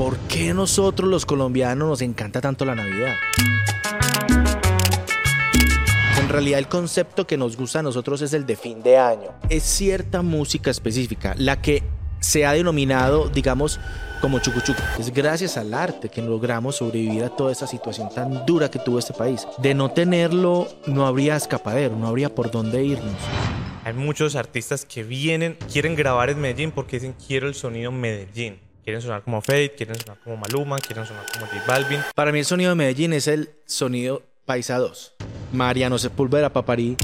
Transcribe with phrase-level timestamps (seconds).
[0.00, 3.16] ¿por qué nosotros los colombianos nos encanta tanto la Navidad?
[6.18, 9.28] En realidad el concepto que nos gusta a nosotros es el de fin de año.
[9.50, 11.82] Es cierta música específica, la que
[12.18, 13.78] se ha denominado, digamos,
[14.22, 14.80] como chucuchuco.
[14.98, 18.98] Es gracias al arte que logramos sobrevivir a toda esa situación tan dura que tuvo
[18.98, 19.46] este país.
[19.58, 23.16] De no tenerlo, no habría escapadero, no habría por dónde irnos.
[23.84, 28.69] Hay muchos artistas que vienen, quieren grabar en Medellín porque dicen quiero el sonido Medellín.
[28.84, 32.00] Quieren sonar como Fate, quieren sonar como Maluma, quieren sonar como J Balvin.
[32.14, 35.14] Para mí el sonido de Medellín es el sonido Paisa 2.
[35.52, 36.96] Mariano Sepúlveda Paparí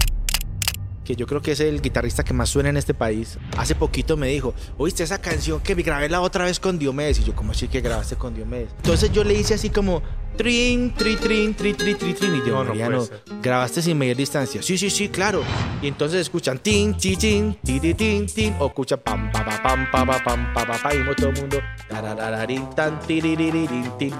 [1.07, 4.17] que yo creo que es el guitarrista que más suena en este país, hace poquito
[4.17, 7.21] me dijo, oíste esa canción que me grabé la otra vez con Diomedes.
[7.21, 8.71] Y yo, ¿cómo así que grabaste con Diomedes?
[8.79, 10.03] Entonces yo le hice así como,
[10.37, 12.35] trin, tri, trin, tri, tri, tri, trin.
[12.35, 13.07] Y yo, No, no Mariano,
[13.41, 14.61] grabaste sin medir distancia.
[14.63, 15.45] Sí, sí, sí, claro.
[15.81, 18.57] Y entonces escuchan tin, ti, tin, ti, ti, tin, tin.
[18.59, 20.95] O escuchan pam, pa, pa, pam, pa, pa, pam, pa, pa, pa.
[20.95, 24.13] Y todo el mundo, tararararin, tan, tiririririn, tin.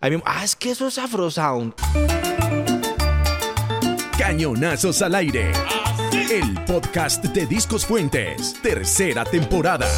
[0.00, 1.74] Ahí mismo, ah, es que eso es Afro Sound.
[4.16, 5.52] Cañonazos al aire.
[6.12, 9.88] El podcast de Discos Fuentes, tercera temporada.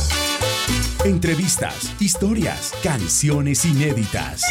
[1.04, 4.44] Entrevistas, historias, canciones inéditas.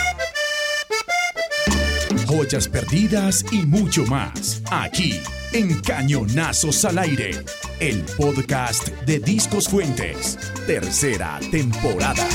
[2.26, 4.64] Joyas perdidas y mucho más.
[4.72, 5.20] Aquí,
[5.54, 7.32] en Cañonazos al aire.
[7.80, 12.28] El podcast de Discos Fuentes, tercera temporada.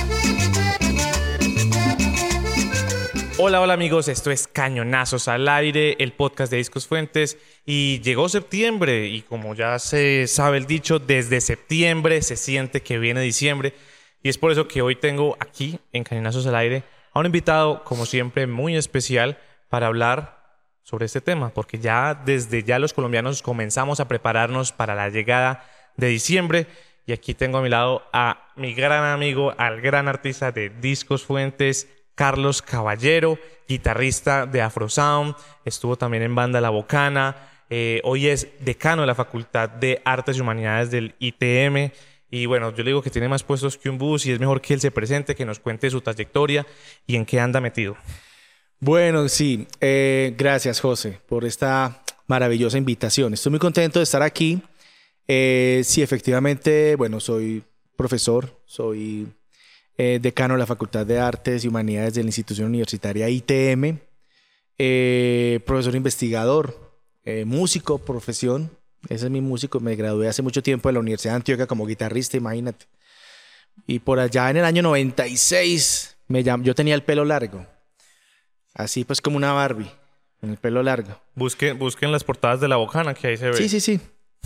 [3.38, 7.36] Hola, hola amigos, esto es Cañonazos al aire, el podcast de Discos Fuentes.
[7.66, 12.98] Y llegó septiembre y como ya se sabe el dicho, desde septiembre se siente que
[12.98, 13.74] viene diciembre.
[14.22, 17.84] Y es por eso que hoy tengo aquí en Cañonazos al aire a un invitado,
[17.84, 19.36] como siempre, muy especial
[19.68, 20.38] para hablar
[20.82, 25.62] sobre este tema, porque ya desde ya los colombianos comenzamos a prepararnos para la llegada
[25.98, 26.68] de diciembre.
[27.04, 31.26] Y aquí tengo a mi lado a mi gran amigo, al gran artista de Discos
[31.26, 37.36] Fuentes, Carlos Caballero, guitarrista de Afrosound, estuvo también en banda La Bocana,
[37.70, 41.92] eh, hoy es decano de la Facultad de Artes y Humanidades del ITM.
[42.30, 44.60] Y bueno, yo le digo que tiene más puestos que un bus y es mejor
[44.60, 46.66] que él se presente, que nos cuente su trayectoria
[47.06, 47.96] y en qué anda metido.
[48.80, 53.34] Bueno, sí, eh, gracias José por esta maravillosa invitación.
[53.34, 54.60] Estoy muy contento de estar aquí.
[55.28, 57.62] Eh, sí, efectivamente, bueno, soy
[57.96, 59.28] profesor, soy
[59.98, 63.98] eh, decano de la Facultad de Artes y Humanidades de la institución universitaria ITM,
[64.78, 66.92] eh, profesor investigador,
[67.24, 68.70] eh, músico, profesión.
[69.08, 69.80] Ese es mi músico.
[69.80, 72.86] Me gradué hace mucho tiempo de la Universidad de Antioquia como guitarrista, imagínate.
[73.86, 77.66] Y por allá en el año 96, me llam- yo tenía el pelo largo.
[78.74, 79.90] Así pues como una Barbie,
[80.42, 81.18] en el pelo largo.
[81.34, 83.56] Busquen, busquen las portadas de La Bocana, que ahí se ve.
[83.56, 84.00] Sí, sí, sí.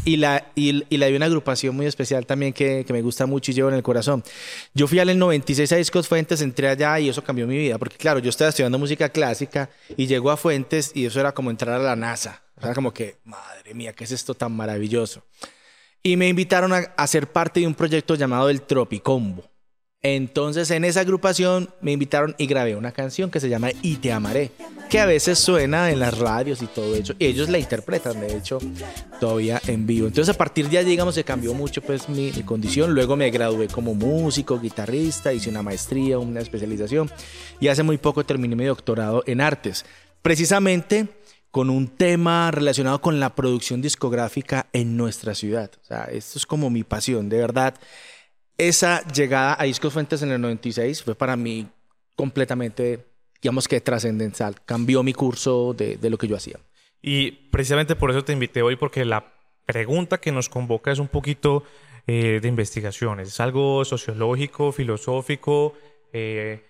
[0.05, 3.51] Y la, y, y la de una agrupación muy especial también que, me gusta mucho
[3.51, 4.25] y llevo en el corazón.
[4.75, 7.79] Yo fui al 96 a Discos Fuentes, entré allá y eso cambió mi vida.
[7.79, 11.51] Porque claro, yo estaba estudiando música clásica y llego a Fuentes y eso era como
[11.51, 12.43] entrar a la NASA.
[12.61, 15.23] Era como que, madre mía, ¿qué es esto tan maravilloso?
[16.03, 19.50] Y me invitaron a, a ser parte de un proyecto llamado el Tropicombo.
[20.03, 24.13] Entonces en esa agrupación me invitaron y grabé una canción que se llama Y te
[24.13, 24.51] amaré,
[24.89, 27.15] que a veces suena en las radios y todo eso.
[27.19, 28.59] Y ellos la interpretan, de hecho,
[29.21, 30.07] todavía en vivo.
[30.07, 32.95] Entonces a partir de allí, digamos, se cambió mucho pues mi, mi condición.
[32.95, 37.11] Luego me gradué como músico, guitarrista, hice una maestría, una especialización.
[37.61, 39.85] Y hace muy poco terminé mi doctorado en artes.
[40.23, 41.09] Precisamente
[41.51, 45.71] con un tema relacionado con la producción discográfica en nuestra ciudad.
[45.83, 47.75] O sea, esto es como mi pasión, de verdad.
[48.61, 51.67] Esa llegada a Discos Fuentes en el 96 fue para mí
[52.15, 53.07] completamente,
[53.41, 54.57] digamos que trascendental.
[54.67, 56.59] Cambió mi curso de, lo que yo hacía.
[57.01, 59.33] Y precisamente por eso te invité hoy, porque la
[59.65, 61.65] pregunta que nos convoca es un poquito
[62.07, 63.29] eh, de investigaciones.
[63.29, 65.73] Es algo sociológico, filosófico,
[66.13, 66.63] eh,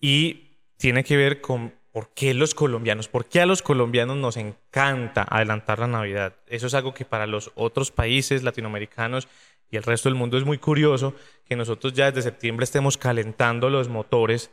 [0.00, 4.36] y tiene que ver con por qué los colombianos, por qué a los colombianos nos
[4.36, 6.36] encanta adelantar la Navidad.
[6.46, 9.26] Eso es algo que para los otros países latinoamericanos
[9.74, 11.14] y el resto del mundo es muy curioso,
[11.48, 14.52] que nosotros ya desde septiembre estemos calentando los motores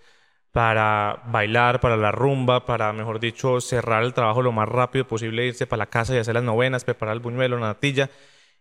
[0.52, 5.46] para bailar, para la rumba, para, mejor dicho, cerrar el trabajo lo más rápido posible,
[5.46, 8.10] irse para la casa y hacer las novenas, preparar el buñuelo, la natilla.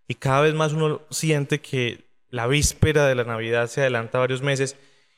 [0.06, 4.42] Y cada vez más uno siente que la víspera de la Navidad se adelanta varios
[4.42, 4.76] meses.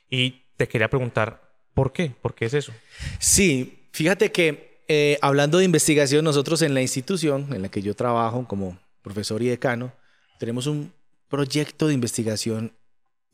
[0.08, 1.42] Y te quería preguntar,
[1.74, 2.12] ¿por qué?
[2.22, 2.72] ¿Por qué es eso?
[3.18, 7.96] Sí, fíjate que eh, hablando de investigación, nosotros en la institución en la que yo
[7.96, 9.92] trabajo como profesor y decano,
[10.38, 10.92] tenemos un
[11.32, 12.76] proyecto de investigación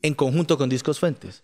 [0.01, 1.43] en conjunto con Discos Fuentes.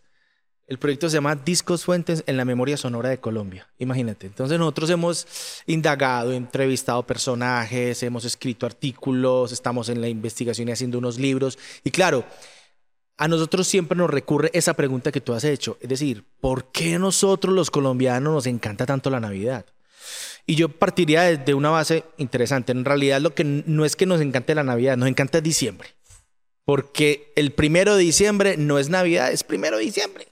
[0.68, 3.68] El proyecto se llama Discos Fuentes en la memoria sonora de Colombia.
[3.78, 4.26] Imagínate.
[4.26, 5.28] Entonces nosotros hemos
[5.68, 11.60] indagado, entrevistado personajes, hemos escrito artículos, estamos en la investigación y haciendo unos libros.
[11.84, 12.26] Y claro,
[13.18, 15.78] a nosotros siempre nos recurre esa pregunta que tú has hecho.
[15.82, 19.66] Es decir, ¿por qué nosotros los colombianos nos encanta tanto la Navidad?
[20.46, 22.72] Y yo partiría de, una base interesante.
[22.72, 25.90] En realidad lo que no es que nos encante la Navidad, nos encanta diciembre.
[26.66, 30.28] Porque el primero de diciembre no es Navidad, es primero de diciembre.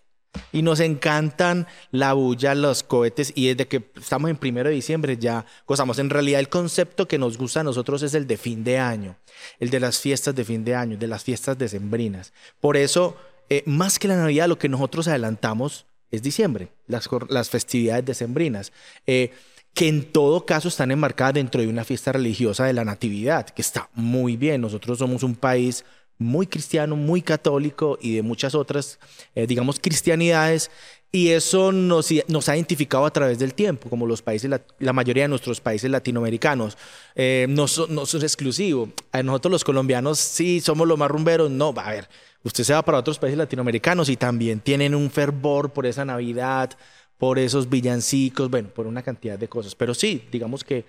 [0.51, 3.31] Y nos encantan la bulla, los cohetes.
[3.35, 5.99] Y desde que estamos en primero de diciembre ya gozamos.
[5.99, 9.15] En realidad el concepto que nos gusta a nosotros es el de fin de año.
[9.59, 12.33] El de las fiestas de fin de año, de las fiestas decembrinas.
[12.59, 13.15] Por eso,
[13.49, 18.71] eh, más que la Navidad, lo que nosotros adelantamos es diciembre, las, las festividades decembrinas.
[19.05, 19.31] Eh,
[19.73, 23.61] que en todo caso están enmarcadas dentro de una fiesta religiosa de la Natividad, que
[23.61, 24.61] está muy bien.
[24.61, 25.83] Nosotros somos un país
[26.17, 28.99] muy cristiano, muy católico y de muchas otras,
[29.35, 30.71] eh, digamos, cristianidades.
[31.11, 34.49] Y eso nos, nos, ha identificado a través del tiempo, como los países,
[34.79, 36.75] la, mayoría de nuestros países latinoamericanos.
[37.13, 38.89] Eh, no, no es exclusivo.
[39.23, 41.51] Nosotros los colombianos sí somos los más rumberos.
[41.51, 42.09] No, a ver,
[42.43, 46.71] usted se va para otros países latinoamericanos y también tienen un fervor por esa Navidad,
[47.19, 49.75] por esos villancicos, bueno, por una cantidad de cosas.
[49.75, 50.85] Pero sí, digamos que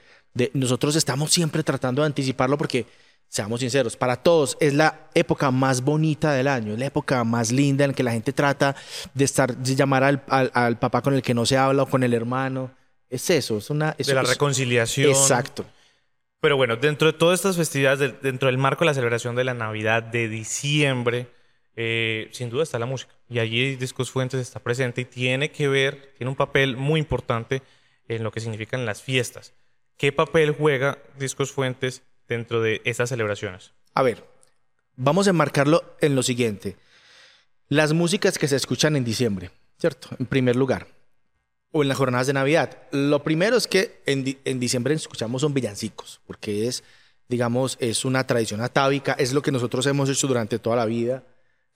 [0.54, 2.86] nosotros estamos siempre tratando de anticiparlo porque
[3.34, 7.50] seamos sinceros, para todos es la época más bonita del año, es la época más
[7.50, 8.76] linda en la que la gente trata
[9.12, 12.04] de estar, de llamar al, al, papá con el que no se habla o con
[12.04, 12.70] el hermano.
[13.10, 13.96] Es eso, es una...
[13.98, 15.10] de la reconciliación.
[15.10, 15.66] Exacto.
[16.38, 19.54] Pero bueno, dentro de todas estas festividades, dentro del marco de la celebración de la
[19.54, 21.26] Navidad de diciembre,
[21.75, 23.14] eh, sin duda está la música.
[23.28, 27.62] Y allí Discos Fuentes está presente y tiene que ver, tiene un papel muy importante
[28.06, 29.54] en lo que significan las fiestas.
[29.96, 33.72] ¿Qué papel juega Discos Fuentes dentro de estas celebraciones?
[33.94, 34.24] A ver,
[34.96, 36.76] vamos a enmarcarlo en lo siguiente.
[37.68, 40.08] Las músicas que se escuchan en diciembre, ¿cierto?
[40.18, 40.86] En primer lugar.
[41.70, 42.78] O en las jornadas de Navidad.
[42.92, 44.24] Lo primero es que en,
[44.60, 46.84] diciembre escuchamos son villancicos, porque es,
[47.28, 51.24] digamos, es una tradición atávica, es lo que nosotros hemos hecho durante toda la vida,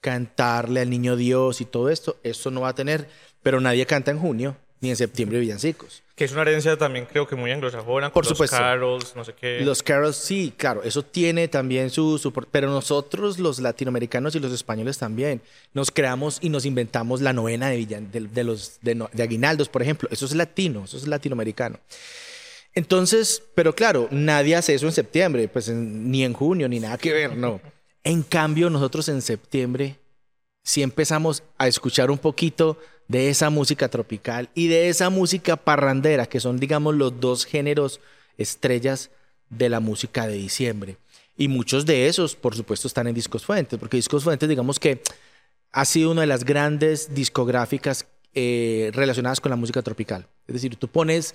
[0.01, 2.19] cantarle al niño Dios y todo esto.
[2.23, 3.09] Esto no va a tener,
[3.43, 6.03] pero nadie canta en junio ni en septiembre villancicos.
[6.19, 8.13] Que es una herencia también creo que muy anglosajona.
[8.13, 8.57] Por supuesto.
[8.57, 9.61] Los carols, no sé qué.
[9.61, 12.33] Los carols, sí, claro, eso tiene también su, su...
[12.33, 15.41] Pero nosotros, los latinoamericanos y los españoles también,
[15.75, 20.09] nos creamos y nos inventamos la novena de, de, los, de, de aguinaldos, por ejemplo.
[20.11, 21.79] Eso es latino, eso es latinoamericano.
[22.75, 27.13] Entonces, pero claro, nadie hace eso en septiembre, pues ni en junio, ni nada que
[27.13, 27.61] ver, no.
[28.03, 29.99] En cambio, nosotros en septiembre
[30.65, 32.77] sí empezamos a escuchar un poquito
[33.09, 38.01] de esa música tropical y de esa música parrandera, que son, digamos, los dos géneros
[38.37, 39.11] estrellas
[39.51, 40.97] de la música de diciembre.
[41.37, 45.03] Y muchos de esos, por supuesto, están en Discos Fuentes, porque Discos Fuentes, digamos que
[45.73, 50.27] ha sido una de las grandes discográficas eh, relacionadas con la música tropical.
[50.47, 51.35] Es decir, tú pones,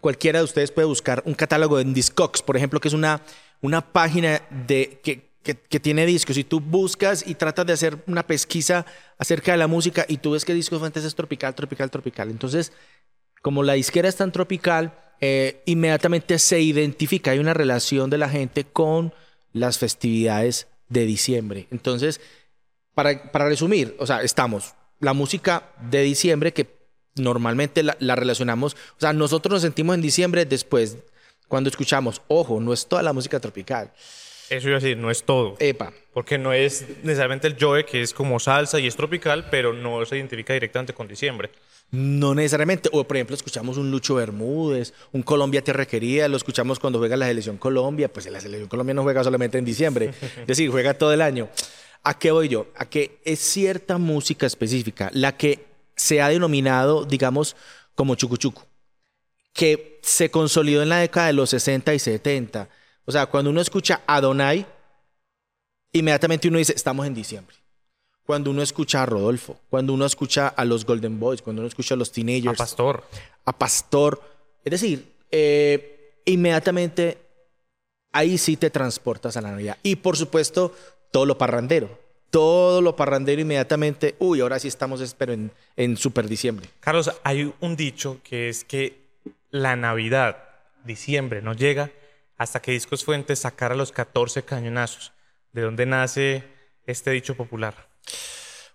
[0.00, 3.22] cualquiera de ustedes puede buscar un catálogo en Discogs, por ejemplo, que es una,
[3.60, 8.26] una página de, que, que, tiene discos y tú buscas y tratas de hacer una
[8.26, 8.84] pesquisa
[9.18, 12.30] acerca de la música y tú ves que Discos Fuentes es tropical, tropical, tropical.
[12.30, 12.72] Entonces,
[13.42, 18.28] como la disquera es tan tropical, eh, inmediatamente se identifica, hay una relación de la
[18.28, 19.14] gente con
[19.52, 21.66] las festividades de diciembre.
[21.70, 22.20] Entonces,
[22.94, 26.78] para, para resumir, o sea, estamos la música de diciembre que
[27.14, 30.98] normalmente la, la, relacionamos, o sea, nosotros nos sentimos en diciembre después,
[31.48, 33.92] cuando escuchamos, ojo, no es toda la música tropical.
[34.50, 35.56] Eso iba a decir, no es todo.
[35.58, 35.92] Epa.
[36.12, 40.04] Porque no es necesariamente el Joe, que es como salsa y es tropical, pero no
[40.04, 41.50] se identifica directamente con diciembre.
[41.90, 42.88] No necesariamente.
[42.92, 47.16] O, por ejemplo, escuchamos un Lucho Bermúdez, un Colombia Tierra Querida, lo escuchamos cuando juega
[47.16, 48.12] la Selección Colombia.
[48.12, 50.12] Pues la Selección Colombia no juega solamente en diciembre.
[50.40, 51.48] es decir, juega todo el año.
[52.02, 52.68] ¿A qué voy yo?
[52.76, 57.56] A que es cierta música específica la que se ha denominado, digamos,
[57.94, 58.66] como chucuchuco,
[59.52, 62.68] que se consolidó en la década de los 60 y 70
[63.08, 64.66] o sea, cuando uno escucha Adonai,
[65.92, 67.56] inmediatamente uno dice, estamos en diciembre.
[68.22, 71.94] Cuando uno escucha a Rodolfo, cuando uno escucha a los Golden Boys, cuando uno escucha
[71.94, 72.60] a los Teenagers.
[72.60, 73.04] A Pastor.
[73.46, 74.20] A Pastor.
[74.62, 77.16] Es decir, eh, inmediatamente
[78.12, 79.78] ahí sí te transportas a la Navidad.
[79.82, 80.74] Y por supuesto,
[81.10, 81.98] todo lo parrandero.
[82.28, 84.16] Todo lo parrandero inmediatamente.
[84.18, 86.68] Uy, ahora sí estamos, espero, en, en super diciembre.
[86.80, 89.08] Carlos, hay un dicho que es que
[89.50, 90.44] la Navidad,
[90.84, 91.90] diciembre, no llega
[92.38, 95.12] hasta que Discos Fuentes sacara los 14 cañonazos.
[95.52, 96.44] ¿De dónde nace
[96.86, 97.88] este dicho popular?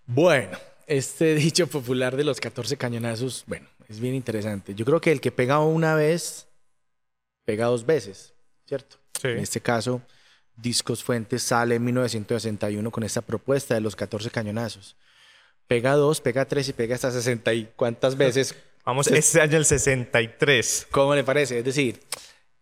[0.05, 4.75] Bueno, este dicho popular de los 14 cañonazos, bueno, es bien interesante.
[4.75, 6.47] Yo creo que el que pega una vez,
[7.45, 8.33] pega dos veces,
[8.67, 8.97] ¿cierto?
[9.19, 9.29] Sí.
[9.29, 10.01] En este caso,
[10.57, 14.97] Discos Fuentes sale en 1961 con esta propuesta de los 14 cañonazos.
[15.67, 18.55] Pega dos, pega tres y pega hasta 60 y cuántas veces.
[18.83, 20.87] Vamos, este año el 63.
[20.91, 21.59] ¿Cómo le parece?
[21.59, 22.01] Es decir,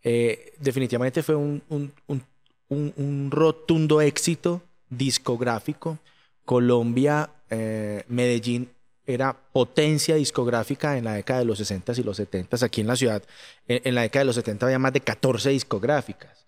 [0.04, 1.92] eh, definitivamente fue un,
[3.30, 6.00] rotundo éxito discográfico
[6.46, 8.70] Colombia, eh, Medellín
[9.06, 12.96] era potencia discográfica en la década de los 60 y los 70 Aquí en la
[12.96, 13.24] ciudad,
[13.68, 16.42] en, en la década de los 70 había más de 14 discográficas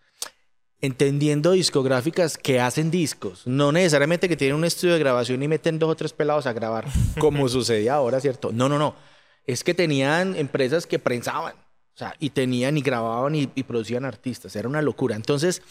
[0.84, 5.80] entendiendo discográficas que hacen discos, no necesariamente que tienen un estudio de grabación y meten
[5.80, 6.86] dos o tres pelados a grabar,
[7.20, 8.52] como sucedía ahora, ¿cierto?
[8.52, 8.94] No, no, no.
[9.48, 11.56] Es que tenían empresas que prensaban,
[11.96, 15.16] o sea, y tenían y grababan y, producían artistas, era una locura.
[15.16, 15.62] Entonces,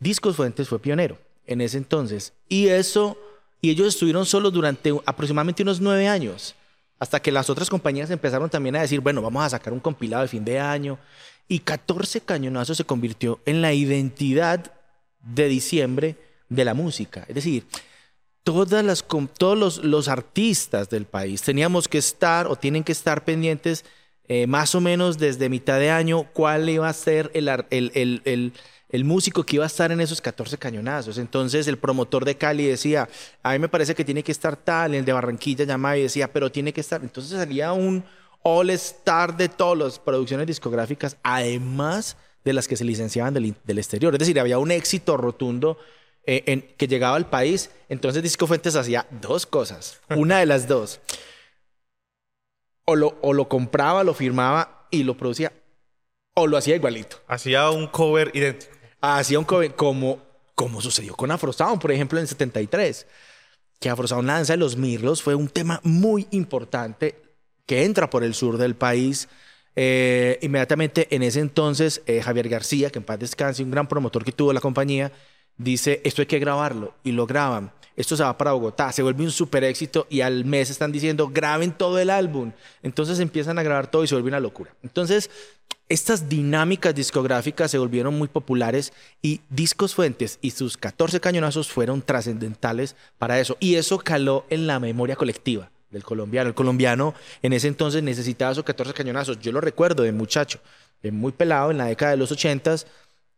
[0.00, 3.16] Discos Fuentes fue pionero en ese entonces, y eso,
[3.60, 6.54] y ellos estuvieron solos durante aproximadamente unos nueve años,
[6.98, 10.22] hasta que las otras compañías empezaron también a decir, bueno, vamos a sacar un compilado
[10.22, 10.98] de fin de año,
[11.46, 14.72] y 14 cañonazos se convirtió en la identidad
[15.22, 16.16] de diciembre
[16.48, 17.24] de la música.
[17.28, 17.66] Es decir,
[18.42, 19.04] todas las,
[19.38, 23.84] todos los, los artistas del país teníamos que estar o tienen que estar pendientes
[24.28, 28.52] eh, más o menos desde mitad de año cuál iba a ser el, el, el,
[28.90, 31.16] el, músico que iba a estar en esos 14 cañonazos.
[31.18, 33.08] Entonces el promotor de Cali decía,
[33.42, 36.32] a mí me parece que tiene que estar tal, el de Barranquilla llamaba y decía,
[36.32, 37.02] pero tiene que estar.
[37.02, 38.04] Entonces salía un,
[38.42, 44.14] all star de todas las producciones discográficas, además de las que se licenciaban del, exterior.
[44.14, 45.78] Es decir, había un éxito rotundo
[46.24, 47.70] eh, que llegaba al país.
[47.88, 50.00] Entonces Disco Fuentes hacía dos cosas.
[50.10, 51.00] Una de las dos.
[52.90, 55.52] O lo, o lo compraba, lo firmaba y lo producía.
[56.34, 57.18] O lo hacía igualito.
[57.26, 58.72] Hacía un cover idéntico.
[59.02, 60.22] Hacía un cover como,
[60.54, 63.06] como sucedió con Afro Sound, por ejemplo, en el 73.
[63.78, 67.20] Que Afro Sound, Danza de los Mirlos, fue un tema muy importante
[67.66, 69.28] que entra por el sur del país.
[69.76, 74.24] Eh, inmediatamente en ese entonces, eh, Javier García, que en paz descanse, un gran promotor
[74.24, 75.12] que tuvo la compañía,
[75.58, 77.70] dice, esto hay que grabarlo, y lo graban.
[77.98, 81.30] Esto se va para Bogotá, se vuelve un super éxito y al mes están diciendo,
[81.34, 82.52] graben todo el álbum.
[82.84, 84.72] Entonces empiezan a grabar todo y se vuelve una locura.
[84.84, 85.28] Entonces,
[85.88, 92.00] estas dinámicas discográficas se volvieron muy populares y Discos Fuentes y sus 14 cañonazos fueron
[92.00, 93.56] trascendentales para eso.
[93.58, 96.50] Y eso caló en la memoria colectiva del colombiano.
[96.50, 99.40] El colombiano en ese entonces necesitaba esos 14 cañonazos.
[99.40, 100.60] Yo lo recuerdo de muchacho,
[101.02, 102.76] de muy pelado, en la década de los 80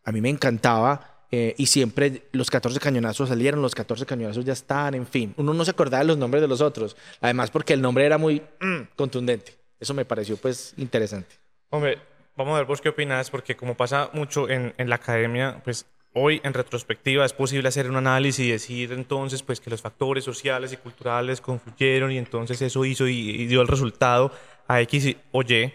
[0.04, 4.52] a mí me encantaba eh, y siempre los 14 cañonazos salieron, los 14 cañonazos ya
[4.52, 5.34] están, en fin.
[5.36, 8.18] Uno no se acordaba de los nombres de los otros, además porque el nombre era
[8.18, 9.54] muy mm, contundente.
[9.78, 11.36] Eso me pareció pues interesante.
[11.70, 11.98] Hombre,
[12.36, 15.86] vamos a ver vos qué opinas, porque como pasa mucho en, en la academia, pues
[16.12, 20.24] Hoy, en retrospectiva, es posible hacer un análisis y decir entonces pues, que los factores
[20.24, 24.32] sociales y culturales confluyeron y entonces eso hizo y, dio el resultado
[24.66, 25.72] a X o Y.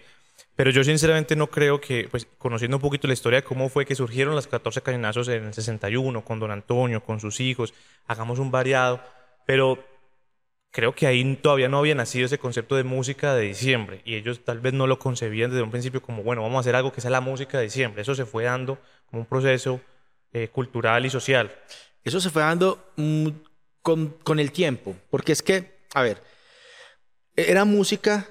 [0.55, 3.85] Pero yo sinceramente no creo que, pues conociendo un poquito la historia de cómo fue
[3.85, 7.73] que surgieron las 14 cañonazos en el 61, con don Antonio, con sus hijos,
[8.07, 9.01] hagamos un variado,
[9.45, 9.83] pero
[10.71, 14.43] creo que ahí todavía no había nacido ese concepto de música de diciembre y ellos
[14.43, 17.01] tal vez no lo concebían desde un principio como, bueno, vamos a hacer algo que
[17.01, 18.01] sea la música de diciembre.
[18.01, 19.81] Eso se fue dando como un proceso
[20.31, 21.53] eh, cultural y social.
[22.03, 23.27] Eso se fue dando mm,
[23.81, 26.21] con, con el tiempo, porque es que, a ver,
[27.35, 28.27] era música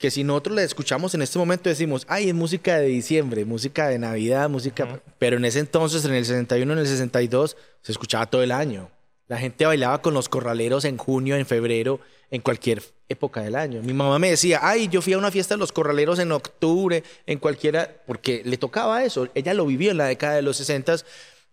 [0.00, 3.86] que si nosotros la escuchamos en este momento decimos, ay, es música de diciembre, música
[3.88, 5.02] de Navidad, música...
[5.18, 8.90] Pero en ese entonces, en el 61, en el 62, se escuchaba todo el año.
[9.28, 13.82] La gente bailaba con los corraleros en junio, en febrero, en cualquier época del año.
[13.82, 17.04] Mi mamá me decía, ay, yo fui a una fiesta de los corraleros en octubre,
[17.26, 19.28] en cualquiera, porque le tocaba eso.
[19.34, 20.96] Ella lo vivió en la década de los 60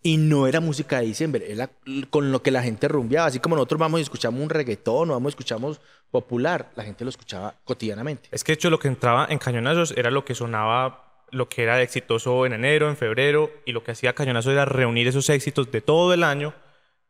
[0.04, 1.70] y no era música de diciembre, era
[2.10, 3.28] con lo que la gente rumbeaba.
[3.28, 7.04] Así como nosotros vamos y escuchamos un reggaetón o vamos y escuchamos popular, la gente
[7.04, 8.30] lo escuchaba cotidianamente.
[8.32, 11.64] Es que de hecho lo que entraba en cañonazos era lo que sonaba lo que
[11.64, 15.72] era exitoso en enero, en febrero, y lo que hacía Cañonazo era reunir esos éxitos
[15.72, 16.54] de todo el año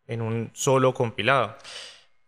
[0.07, 1.55] en un solo compilado.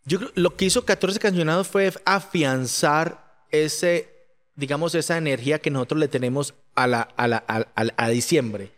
[0.05, 4.09] Yo creo lo que hizo 14 Cancionados fue afianzar ese,
[4.55, 7.43] digamos, esa energía que nosotros le tenemos a, la, a, la,
[7.75, 8.71] a, diciembre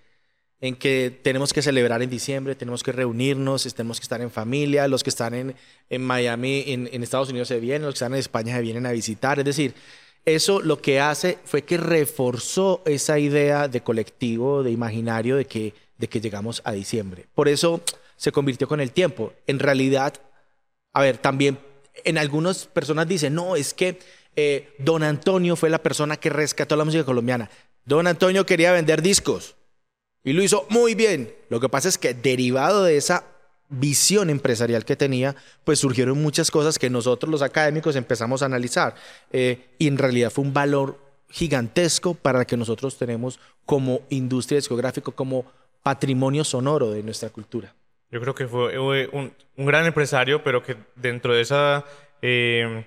[0.62, 4.88] en que tenemos que celebrar en diciembre, tenemos que reunirnos, tenemos que estar en familia,
[4.88, 8.20] los que están en, Miami, en, en, Estados Unidos se vienen, los que están en
[8.20, 9.40] España se vienen a visitar.
[9.40, 9.74] Es decir,
[10.24, 15.74] eso lo que hace fue que reforzó esa idea de colectivo, de imaginario, de que,
[15.98, 17.26] de que llegamos a diciembre.
[17.34, 17.82] Por eso
[18.16, 19.34] se convirtió con el tiempo.
[19.48, 20.14] En realidad,
[20.94, 21.58] a ver, también
[22.04, 23.98] en algunas personas dicen, no, es que
[24.36, 27.50] eh, don Antonio fue la persona que rescató la música colombiana.
[27.84, 29.56] Don Antonio quería vender discos
[30.24, 31.34] y lo hizo muy bien.
[31.50, 33.26] Lo que pasa es que derivado de esa
[33.70, 38.96] visión empresarial que tenía, pues surgieron muchas cosas que nosotros los académicos empezamos a analizar.
[39.32, 41.00] Eh, y en realidad fue un valor
[41.30, 45.46] gigantesco para que nosotros tenemos como industria discográfica, como
[45.82, 47.74] patrimonio sonoro de nuestra cultura.
[48.12, 51.86] Yo creo que fue un, gran empresario, pero que dentro de esa
[52.22, 52.86] eh,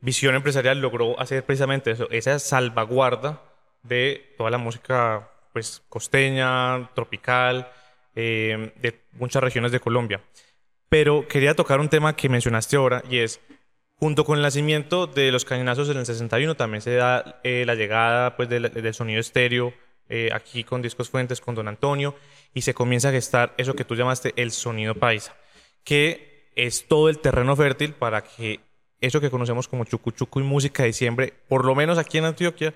[0.00, 3.42] visión empresarial logró hacer precisamente eso, esa salvaguarda
[3.82, 7.70] de toda la música pues, costeña, tropical,
[8.14, 10.20] eh, de muchas regiones de Colombia.
[10.88, 13.40] Pero quería tocar un tema que mencionaste ahora y es,
[13.96, 17.74] junto con el nacimiento de los cañonazos en el 61, también se da eh, la
[17.74, 19.72] llegada pues, del, sonido estéreo
[20.08, 22.14] eh, aquí con Discos Fuentes, con Don Antonio,
[22.52, 25.34] y se comienza a gestar eso que tú llamaste el sonido paisa,
[25.84, 28.60] que es todo el terreno fértil para que
[29.00, 32.74] eso que conocemos como chucuchuco y música de diciembre, por lo menos aquí en Antioquia,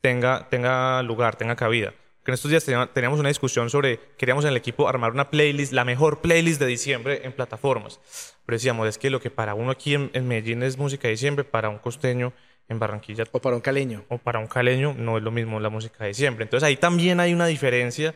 [0.00, 1.92] tenga, tenga lugar, tenga cabida.
[2.24, 5.72] Que en estos días teníamos una discusión sobre, queríamos en el equipo armar una playlist,
[5.72, 8.00] la mejor playlist de diciembre en plataformas.
[8.46, 11.12] Pero decíamos, es que lo que para uno aquí en, en Medellín es música de
[11.12, 12.32] diciembre, para un costeño
[12.68, 14.04] en Barranquilla O para un caleño.
[14.08, 16.44] o para un caleño no es lo mismo la música de diciembre.
[16.44, 18.14] Entonces ahí también hay una diferencia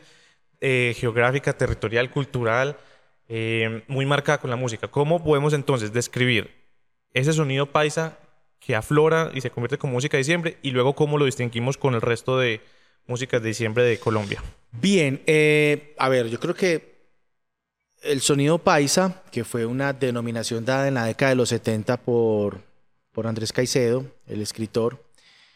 [0.59, 2.77] eh, geográfica, territorial, cultural,
[3.29, 4.87] eh, muy marcada con la música.
[4.87, 6.49] ¿Cómo podemos entonces describir
[7.13, 8.17] ese sonido paisa
[8.59, 11.93] que aflora y se convierte con música de diciembre y luego cómo lo distinguimos con
[11.93, 12.61] el resto de
[13.07, 14.43] músicas de diciembre de Colombia?
[14.71, 16.97] Bien, eh, a ver, yo creo que
[18.03, 22.61] el sonido paisa, que fue una denominación dada en la década de los 70 por,
[23.11, 25.03] por Andrés Caicedo, el escritor,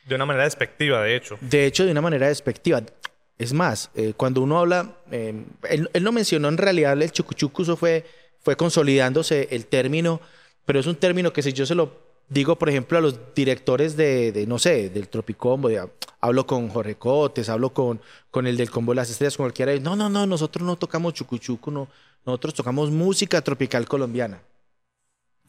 [0.07, 1.37] De una manera despectiva, de hecho.
[1.41, 2.81] de hecho de una manera despectiva.
[3.37, 5.33] Es más, eh, cuando uno habla, eh,
[5.69, 8.05] él, él no mencionó en realidad el chucuchuco, eso fue,
[8.39, 10.21] fue consolidándose el término,
[10.65, 13.95] pero es un término que si yo se lo digo, por ejemplo, a los directores
[13.97, 15.69] de, no sé, del Tropicombo,
[16.19, 19.75] hablo con Jorge Cotes, hablo con, con el del Combo de las Estrellas, con cualquiera,
[19.79, 21.87] no, no, no, nosotros no tocamos chucuchuco, no,
[22.25, 24.41] nosotros tocamos música tropical colombiana.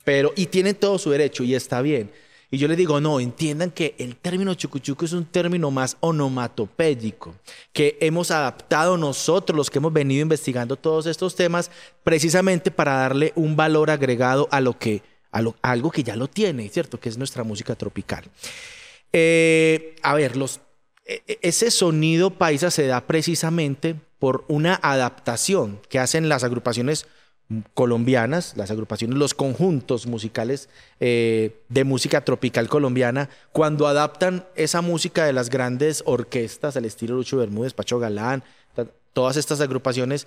[0.05, 2.11] Pero, y tienen todo su derecho y está bien.
[2.55, 7.35] Y yo les digo, no, entiendan que el término chucuchuco es un término más onomatopédico,
[7.73, 11.71] que hemos adaptado nosotros, los que hemos venido investigando todos estos temas,
[12.05, 17.01] precisamente para darle un valor agregado a lo que, algo que ya lo tiene, ¿cierto?
[17.01, 18.25] Que es nuestra música tropical.
[19.13, 20.33] Eh, a ver,
[21.05, 27.07] e- e- ese sonido paisa se da precisamente por una adaptación que hacen las agrupaciones
[27.75, 30.69] colombianas, las agrupaciones, los conjuntos musicales
[31.01, 37.17] eh, de música tropical colombiana, cuando adaptan esa música de las grandes orquestas al estilo
[37.17, 38.45] Lucho Bermúdez, Pacho Galán,
[39.13, 40.27] todas estas agrupaciones,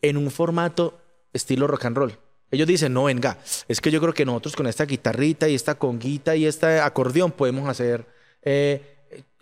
[0.00, 0.98] en un formato
[1.32, 2.18] estilo rock and roll.
[2.54, 3.38] Ellos dicen, no, venga,
[3.68, 7.32] es que yo creo que nosotros con esta guitarrita y esta conguita y este acordeón
[7.32, 8.06] podemos hacer,
[8.42, 8.80] eh,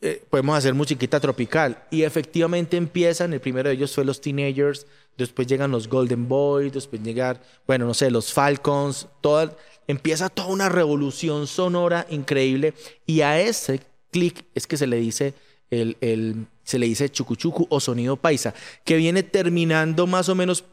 [0.00, 1.84] eh, podemos hacer musiquita tropical.
[1.90, 6.72] Y efectivamente empiezan, el primero de ellos fue los Teenagers, después llegan los Golden Boys,
[6.72, 9.54] después llegan, bueno, no sé, los Falcons, toda,
[9.86, 12.74] empieza toda una revolución sonora increíble
[13.06, 15.34] y a ese clic es que se le dice
[15.70, 20.62] el, el- se le dice chucuchucu o sonido paisa, que viene terminando más o menos
[20.62, 20.66] en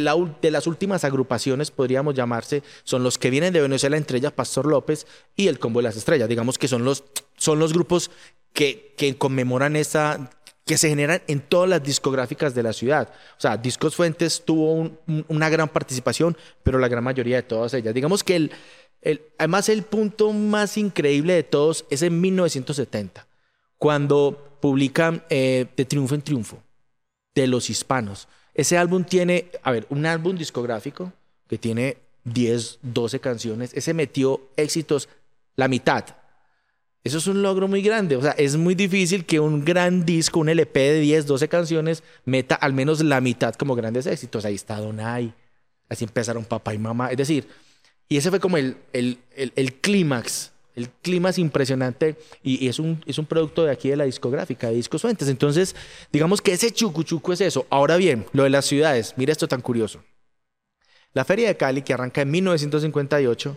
[0.00, 4.32] la de las últimas agrupaciones, podríamos llamarse, son los que vienen de Venezuela, entre ellas
[4.32, 6.28] Pastor López y el Combo de las Estrellas.
[6.28, 7.04] Digamos que son los,
[7.36, 8.10] son los grupos
[8.52, 10.30] que, que conmemoran esa,
[10.64, 13.12] que se generan en todas las discográficas de la ciudad.
[13.36, 17.42] O sea, Discos Fuentes tuvo un- un- una gran participación, pero la gran mayoría de
[17.42, 17.92] todas ellas.
[17.94, 18.50] Digamos que el,
[19.02, 23.26] el- además el punto más increíble de todos es en 1970,
[23.78, 26.62] cuando publican eh, De Triunfo en Triunfo
[27.34, 28.28] de los hispanos.
[28.54, 31.12] Ese álbum tiene, a ver, un álbum discográfico
[31.48, 33.72] que tiene 10, 12 canciones.
[33.74, 35.08] Ese metió éxitos
[35.56, 36.04] la mitad.
[37.02, 38.16] Eso es un logro muy grande.
[38.16, 42.02] O sea, es muy difícil que un gran disco, un LP de 10, 12 canciones,
[42.24, 44.44] meta al menos la mitad como grandes éxitos.
[44.44, 45.34] Ahí está Donai.
[45.88, 47.10] Así empezaron papá y mamá.
[47.10, 47.46] Es decir,
[48.08, 52.16] y ese fue como el, el, el, el clímax, el clímax impresionante.
[52.42, 55.28] Y, y es, un, es un producto de aquí de la discográfica, de Discos Fuentes.
[55.28, 55.74] Entonces,
[56.12, 57.66] digamos que ese chucuchuco es eso.
[57.70, 59.14] Ahora bien, lo de las ciudades.
[59.16, 60.02] Mira esto tan curioso.
[61.12, 63.56] La Feria de Cali, que arranca en 1958,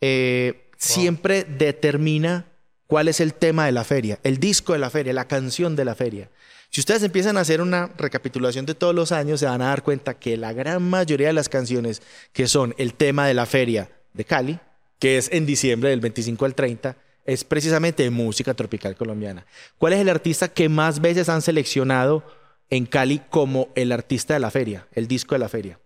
[0.00, 2.46] eh, siempre determina
[2.86, 5.84] cuál es el tema de la feria, el disco de la feria, la canción de
[5.84, 6.30] la feria.
[6.70, 9.82] Si ustedes empiezan a hacer una recapitulación de todos los años, se van a dar
[9.82, 13.90] cuenta que la gran mayoría de las canciones que son el tema de la feria
[14.14, 14.60] de Cali,
[14.98, 19.44] que es en diciembre del 25 al 30, es precisamente de música tropical colombiana.
[19.78, 22.24] ¿Cuál es el artista que más veces han seleccionado
[22.70, 25.78] en Cali como el artista de la feria, el disco de la feria?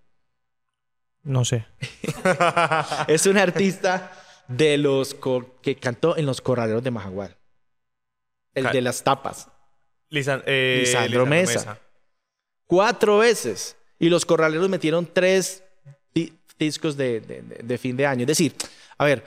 [1.24, 1.66] No sé.
[3.08, 4.12] Es un artista
[4.48, 5.16] de los
[5.62, 7.36] que cantó en los corraleros de Majagual.
[8.54, 9.48] El Cal- de las tapas.
[10.10, 11.78] Lisan- eh, Lisandro Mesa.
[12.66, 13.76] Cuatro veces.
[13.98, 15.62] Y los corraleros metieron tres
[16.62, 18.22] discos de, de- de- fin de año.
[18.22, 18.54] Es decir,
[18.98, 19.24] a ver,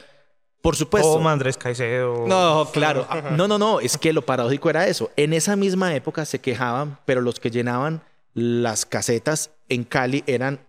[0.61, 1.13] por supuesto.
[1.13, 2.25] Toma, Andrés Caicedo.
[2.27, 3.05] No, claro.
[3.09, 3.79] Ah, No, no, no.
[3.79, 5.11] Es que lo paradójico era eso.
[5.15, 8.01] En esa misma época se quejaban, pero los que llenaban
[8.33, 10.59] las casetas en Cali eran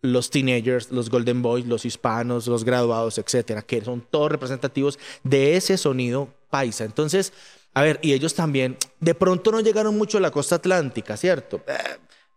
[0.00, 5.56] los teenagers, los golden boys, los hispanos, los graduados, etcétera, que son todos representativos de
[5.56, 6.84] ese sonido paisa.
[6.84, 7.32] Entonces,
[7.74, 11.60] a ver, y ellos también, de pronto no llegaron mucho a la costa atlántica, ¿cierto?
[11.68, 11.74] Eh,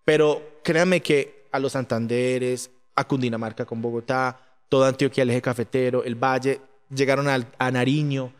[0.03, 6.03] Pero créanme que a los Santanderes, a Cundinamarca con Bogotá, toda Antioquia, el eje cafetero,
[6.03, 6.61] el Valle,
[6.93, 8.31] llegaron a Nariño.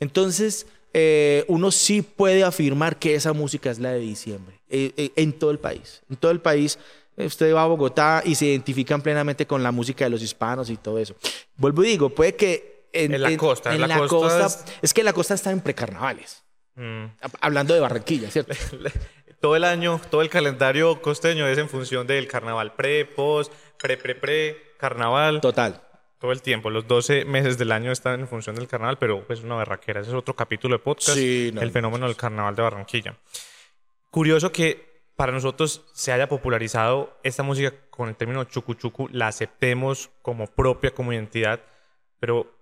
[0.00, 5.12] Entonces, eh, uno sí puede afirmar que esa música es la de diciembre, eh, eh,
[5.16, 6.02] en todo el país.
[6.10, 6.78] En todo el país,
[7.16, 10.76] usted va a Bogotá y se identifican plenamente con la música de los hispanos y
[10.76, 11.14] todo eso.
[11.56, 14.48] Vuelvo y digo, puede que en, la costa, en, la, costa,
[14.82, 14.92] es...
[14.92, 16.42] que la costa está en precarnavales.
[16.74, 17.04] Mm.
[17.40, 18.54] Hablando de Barranquilla, ¿cierto?
[19.40, 23.96] todo el año, todo el calendario costeño es en función del carnaval pre, post, pre,
[23.98, 25.40] pre, pre, carnaval.
[25.40, 25.82] Total
[26.22, 26.70] todo el tiempo.
[26.70, 30.02] Los 12 meses del año están en función del carnaval, pero es una barraquera.
[30.02, 33.18] Ese es otro capítulo de podcast, el fenómeno del carnaval de Barranquilla.
[34.08, 40.10] Curioso que para nosotros se haya popularizado esta música con el término chucu la aceptemos
[40.22, 41.60] como propia, como identidad,
[42.20, 42.54] pero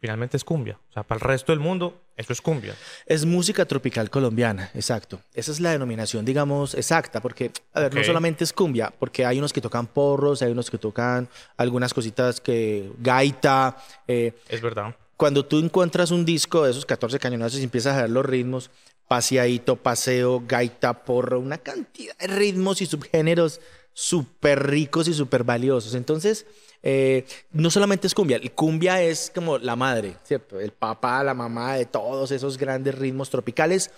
[0.00, 0.78] finalmente es cumbia.
[0.90, 2.74] O sea, para el resto del mundo, eso es cumbia.
[3.06, 5.20] Es música tropical colombiana, exacto.
[5.34, 9.38] Esa es la denominación, digamos, exacta, porque, a ver, no solamente es cumbia, porque hay
[9.38, 13.76] unos que tocan porros, hay unos que tocan algunas cositas que, gaita.
[14.06, 14.94] Eh, es verdad.
[15.16, 18.70] Cuando tú encuentras un disco de esos 14 cañonazos y empiezas a ver los ritmos,
[19.08, 23.60] paseadito, paseo, gaita, porro, una cantidad de ritmos y subgéneros
[23.92, 25.94] súper ricos y súper valiosos.
[25.94, 26.46] Entonces,
[26.82, 30.60] eh, no solamente es cumbia, el cumbia es como la madre, ¿cierto?
[30.60, 33.90] El papá, la mamá de todos esos grandes ritmos tropicales,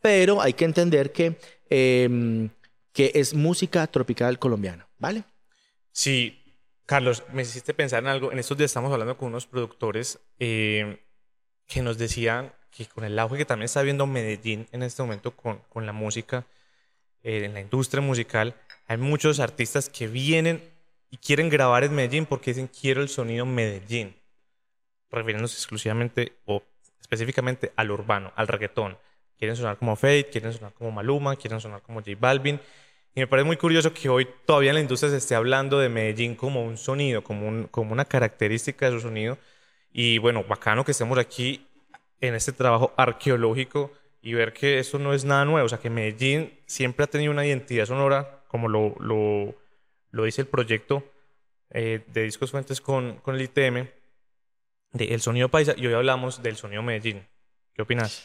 [0.00, 2.50] pero hay que entender que, em,
[2.92, 5.24] que es música tropical colombiana, ¿vale?
[5.92, 6.42] Sí,
[6.86, 8.32] Carlos, me hiciste pensar en algo.
[8.32, 10.96] En estos días estamos hablando con unos productores em,
[11.66, 15.36] que nos decían que con el auge que también está viendo Medellín en este momento
[15.36, 16.46] con, con la música,
[17.22, 20.71] eh, en la industria musical, hay muchos artistas que vienen
[21.12, 24.16] y quieren grabar en Medellín porque dicen quiero el sonido Medellín,
[25.10, 26.62] refiriéndose exclusivamente o
[27.02, 28.96] específicamente al urbano, al reggaetón.
[29.36, 32.58] Quieren sonar como Fate, quieren sonar como Maluma, quieren sonar como J Balvin.
[33.14, 35.90] Y me parece muy curioso que hoy todavía en la industria se esté hablando de
[35.90, 39.36] Medellín como un sonido, como, un, como una característica de su sonido.
[39.92, 41.66] Y bueno, bacano que estemos aquí
[42.22, 45.66] en este trabajo arqueológico y ver que eso no es nada nuevo.
[45.66, 49.61] O sea, que Medellín siempre ha tenido una identidad sonora, como lo, lo
[50.12, 51.04] lo dice el proyecto
[51.70, 53.88] eh, de Discos Fuentes con, con el ITM,
[54.92, 57.26] de El Sonido Paisa, y hoy hablamos del Sonido Medellín.
[57.74, 58.22] ¿Qué opinas?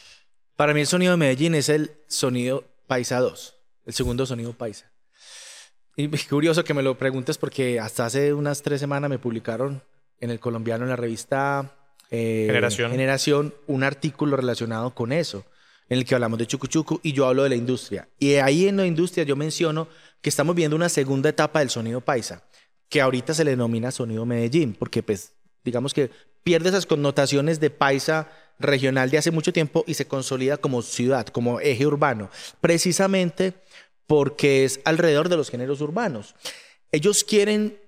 [0.54, 4.92] Para mí el Sonido de Medellín es el Sonido Paisa 2, el segundo Sonido Paisa.
[5.96, 9.82] Y curioso que me lo preguntes porque hasta hace unas tres semanas me publicaron
[10.20, 11.74] en el colombiano, en la revista
[12.10, 12.90] eh, Generación.
[12.90, 15.44] Generación, un artículo relacionado con eso,
[15.88, 18.08] en el que hablamos de Chucuchucu y yo hablo de la industria.
[18.18, 19.88] Y ahí en la industria yo menciono
[20.20, 22.44] que estamos viendo una segunda etapa del sonido paisa,
[22.88, 26.10] que ahorita se le denomina sonido Medellín, porque pues digamos que
[26.42, 31.26] pierde esas connotaciones de paisa regional de hace mucho tiempo y se consolida como ciudad,
[31.26, 33.54] como eje urbano, precisamente
[34.06, 36.34] porque es alrededor de los géneros urbanos.
[36.90, 37.78] Ellos quieren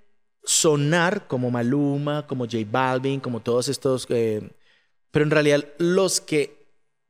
[0.43, 4.51] sonar como Maluma, como J Balvin, como todos estos, eh,
[5.11, 6.60] pero en realidad los que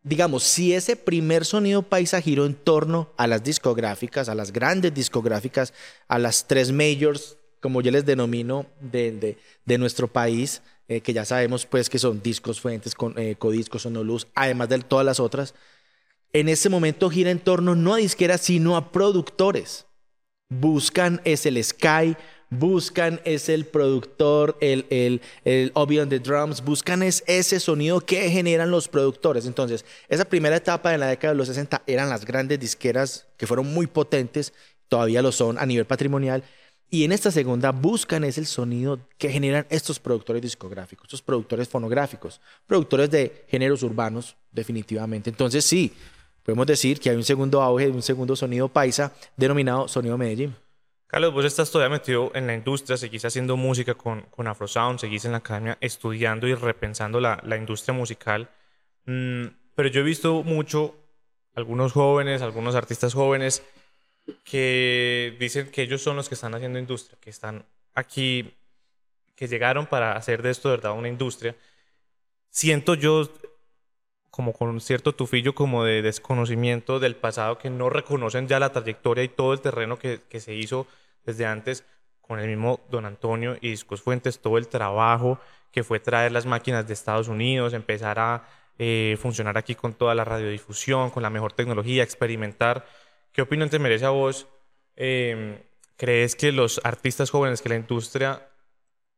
[0.04, 4.94] digamos, si ese primer sonido paisa giró en torno a las discográficas, a las grandes
[4.94, 5.74] discográficas,
[6.08, 9.38] a las tres majors, como yo les denomino, de,
[9.78, 14.28] nuestro país, eh, que ya sabemos pues que son discos fuentes, con, eh, codiscos, sonoluz,
[14.34, 15.54] además de todas las otras,
[16.34, 19.86] en ese momento gira en torno no a disqueras, sino a productores.
[20.50, 22.18] Buscan es el Sky,
[22.52, 28.30] buscan es el productor, el, el, el on the drums, buscan es ese sonido que
[28.30, 29.48] generan los productores.
[29.48, 33.48] Entonces, esa primera etapa de la década de los 60 eran las grandes disqueras que
[33.48, 34.54] fueron muy potentes,
[34.90, 36.44] todavía lo son a nivel patrimonial.
[36.94, 41.70] Y en esta segunda buscan es el sonido que generan estos productores discográficos, estos productores
[41.70, 45.30] fonográficos, productores de géneros urbanos, definitivamente.
[45.30, 45.94] Entonces sí,
[46.44, 50.54] podemos decir que hay un segundo auge, un segundo sonido paisa denominado sonido Medellín.
[51.12, 55.26] Carlos, vos estás todavía metido en la industria, seguís haciendo música con, con Afrosound, seguís
[55.26, 58.50] en la academia estudiando y repensando la, la industria musical.
[59.04, 60.96] Mm, pero yo he visto mucho
[61.54, 63.62] algunos jóvenes, algunos artistas jóvenes
[64.46, 68.54] que dicen que ellos son los que están haciendo industria, que están aquí,
[69.36, 71.58] que llegaron para hacer de esto de verdad una industria.
[72.50, 73.30] Siento yo
[74.32, 79.24] como con cierto tufillo como de desconocimiento del pasado, que no reconocen ya la trayectoria
[79.24, 80.88] y todo el terreno que, que se hizo
[81.26, 81.84] desde antes
[82.22, 85.40] con el mismo Don Antonio y Discos Fuentes, todo el trabajo
[85.72, 90.16] que fue traer las máquinas de Estados Unidos, empezar a eh, funcionar aquí con toda
[90.16, 92.86] la radiodifusión, con la mejor tecnología, experimentar.
[93.32, 94.48] ¿Qué opinión te merece a vos?
[94.96, 95.58] Em,
[95.98, 98.50] ¿Crees que los artistas jóvenes, que la industria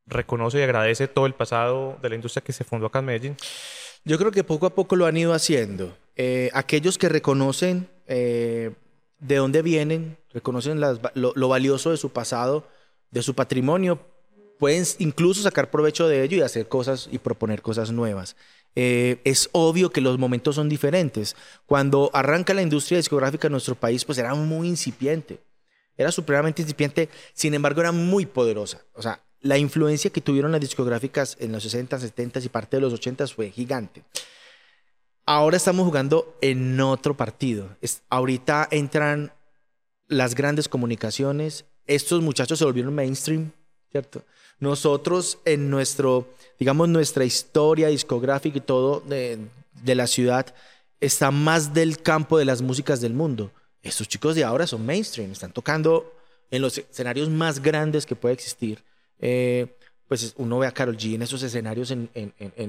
[0.06, 3.38] reconoce y agradece todo el pasado de la industria que se fundó acá en Medellín?
[4.06, 5.98] Yo creo que poco a poco lo han ido haciendo.
[6.16, 8.72] Eh, aquellos que reconocen eh,
[9.20, 12.68] de dónde vienen, reconocen lo, valioso de su pasado,
[13.12, 14.00] de su patrimonio,
[14.60, 18.36] pueden incluso sacar provecho de ello y hacer cosas y proponer cosas nuevas.
[18.76, 21.36] Eh, es obvio que los momentos son diferentes.
[21.66, 25.40] Cuando arranca la industria discográfica en nuestro país, pues era muy incipiente.
[25.96, 28.82] Era supremamente incipiente, sin embargo era muy poderosa.
[28.94, 32.82] O sea, la influencia que tuvieron las discográficas en los 60, 70 y parte de
[32.82, 34.04] los 80 fue gigante.
[35.26, 37.70] Ahora estamos jugando en otro partido.
[38.10, 39.32] ahorita entran
[40.08, 41.66] las grandes comunicaciones.
[41.86, 43.52] Estos muchachos se volvieron mainstream,
[43.92, 44.24] ¿cierto?
[44.60, 46.28] Nosotros en nuestro,
[46.58, 49.40] digamos, nuestra historia discográfica y todo de,
[49.84, 50.54] de la ciudad
[51.02, 53.52] está más del campo de las músicas del mundo.
[53.82, 56.14] Estos chicos de ahora son mainstream, están tocando
[56.50, 58.82] en los escenarios más grandes que puede existir.
[59.26, 59.78] Eh,
[60.10, 62.10] pues uno ve a Carol G en esos escenarios en,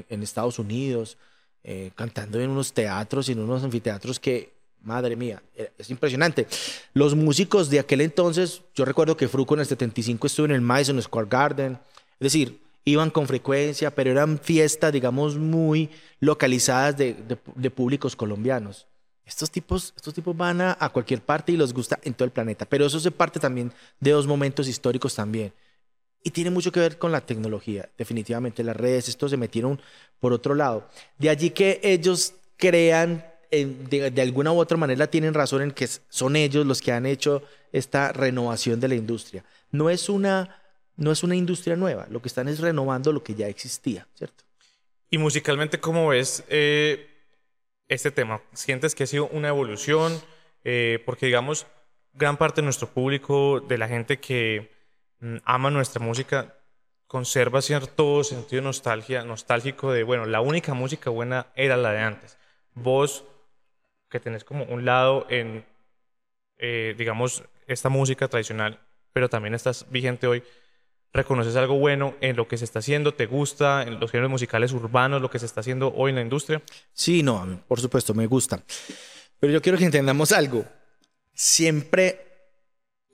[0.08, 1.18] Estados Unidos,
[1.64, 6.46] eh, cantando en unos teatros en unos anfiteatros que, madre mía, eh, es impresionante.
[6.92, 10.60] Los músicos de aquel entonces, yo recuerdo que Fruco en el 75 estuvo en el
[10.60, 15.90] Madison Square Garden, es decir, iban con frecuencia, pero eran fiestas, digamos, muy
[16.20, 17.14] localizadas de,
[17.74, 18.86] públicos colombianos.
[19.26, 22.30] Estos tipos, estos tipos van a, a, cualquier parte y les gusta en todo el
[22.30, 25.52] planeta, pero eso se parte también de dos momentos históricos también.
[26.26, 28.64] Y tiene mucho que ver con la tecnología, definitivamente.
[28.64, 29.78] Las redes, esto se metieron
[30.18, 30.88] por otro lado.
[31.18, 36.34] De allí que ellos crean, de, alguna u otra manera tienen razón en que son
[36.34, 39.44] ellos los que han hecho esta renovación de la industria.
[39.70, 40.62] No es una,
[40.96, 44.44] no es una industria nueva, lo que están es renovando lo que ya existía, ¿cierto?
[45.10, 47.06] Y musicalmente, ¿cómo ves eh,
[47.86, 48.40] este tema?
[48.54, 50.18] ¿Sientes que ha sido una evolución?
[50.64, 51.66] Eh, porque, digamos,
[52.14, 54.73] gran parte de nuestro público, de la gente que
[55.44, 56.54] ama nuestra música,
[57.06, 62.36] conserva cierto sentido nostalgia, nostálgico de, bueno, la única música buena era la de antes.
[62.74, 63.24] Vos,
[64.08, 65.64] que tenés como un lado en,
[66.58, 68.80] eh, digamos, esta música tradicional,
[69.12, 70.42] pero también estás vigente hoy,
[71.12, 73.14] ¿reconoces algo bueno en lo que se está haciendo?
[73.14, 76.22] ¿Te gusta en los géneros musicales urbanos, lo que se está haciendo hoy en la
[76.22, 76.62] industria?
[76.92, 78.62] Sí, no, por supuesto, me gusta.
[79.38, 80.64] Pero yo quiero que entendamos algo.
[81.32, 82.33] Siempre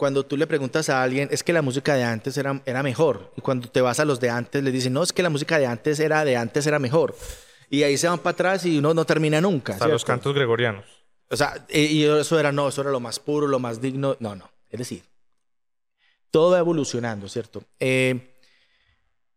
[0.00, 3.34] cuando tú le preguntas a alguien, es que la música de antes era, era mejor.
[3.36, 5.58] Y cuando te vas a los de antes, le dicen, no, es que la música
[5.58, 7.14] de antes era de antes era mejor.
[7.68, 9.74] Y ahí se van para atrás y uno no termina nunca.
[9.74, 10.86] Hasta los cantos gregorianos.
[11.28, 14.16] O sea, y eso era, no, eso era lo más puro, lo más digno.
[14.20, 14.50] No, no.
[14.70, 15.02] Es decir,
[16.30, 17.62] todo va evolucionando, ¿cierto?
[17.78, 18.38] Eh,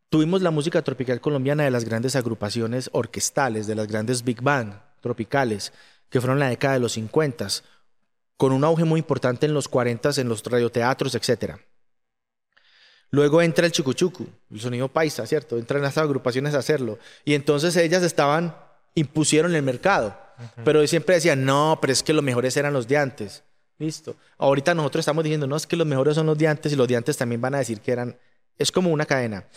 [0.07, 4.79] tuvimos la música tropical colombiana de las grandes agrupaciones orquestales, de las grandes big band
[5.01, 5.73] tropicales,
[6.09, 7.47] que fueron la década de los 50
[8.37, 11.55] con un auge muy importante en los 40 en los radioteatros, etc.
[13.09, 15.57] Luego entra el chucuchucu, el sonido paisa, ¿cierto?
[15.57, 16.97] Entran las agrupaciones a hacerlo.
[17.23, 18.55] Y entonces ellas estaban,
[18.95, 20.19] impusieron el mercado.
[20.65, 23.43] Pero siempre decían, no, pero es que los mejores eran los de antes.
[23.77, 24.15] Listo.
[24.37, 26.87] Ahorita nosotros estamos diciendo, no, es que los mejores son los de antes y los
[26.87, 28.17] de antes también van a decir que eran.
[28.57, 29.47] Es como una cadena.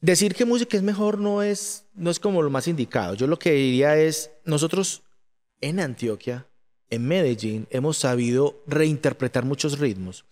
[0.00, 3.14] Decir que música es mejor no es, no es como lo más indicado.
[3.14, 5.02] Yo lo que diría es, nosotros
[5.60, 6.46] en Antioquia
[6.90, 10.24] en Medellín hemos sabido reinterpretar muchos ritmos.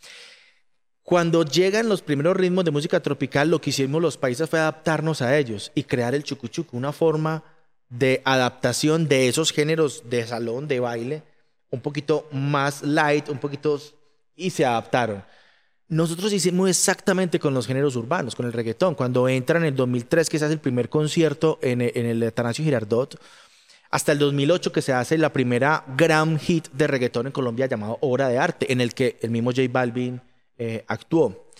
[1.02, 5.22] Cuando llegan los primeros ritmos de música tropical, lo que hicimos los países fue adaptarnos
[5.22, 7.44] a ellos y crear el chucuchuco, una forma
[7.88, 11.22] de adaptación de esos géneros de salón, de baile,
[11.70, 13.80] un poquito más light, un poquito...
[14.36, 15.24] y se adaptaron.
[15.88, 18.94] Nosotros hicimos exactamente con los géneros urbanos, con el reggaetón.
[18.94, 22.62] Cuando entra en el 2003, que se hace el primer concierto en, en el Atanasio
[22.62, 23.18] Girardot,
[23.90, 27.98] hasta el 2008 que se hace la primera gran hit de reggaetón en Colombia llamado
[28.00, 30.20] Obra de Arte, en el que el mismo J Balvin
[30.58, 31.50] eh, actuó.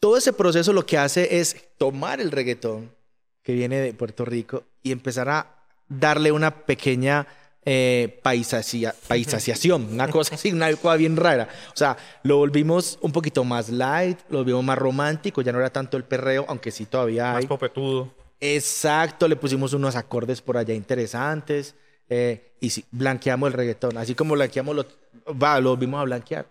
[0.00, 2.94] Todo ese proceso lo que hace es tomar el reggaetón
[3.42, 7.26] que viene de Puerto Rico y empezar a darle una pequeña
[7.64, 11.48] eh, paisaciación, una cosa así, una cosa bien rara.
[11.68, 15.70] O sea, lo volvimos un poquito más light, lo volvimos más romántico, ya no era
[15.70, 17.44] tanto el perreo, aunque sí todavía hay.
[17.44, 18.14] Más popetudo.
[18.40, 21.74] Exacto, le pusimos unos acordes por allá interesantes
[22.08, 24.86] eh, y sí, blanqueamos el reggaetón, así como blanqueamos lo,
[25.34, 26.46] va, lo volvimos a blanquear.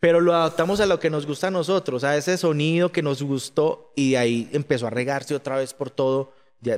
[0.00, 3.20] Pero lo adaptamos a lo que nos gusta a nosotros, a ese sonido que nos
[3.22, 6.32] gustó y ahí empezó a regarse otra vez por todo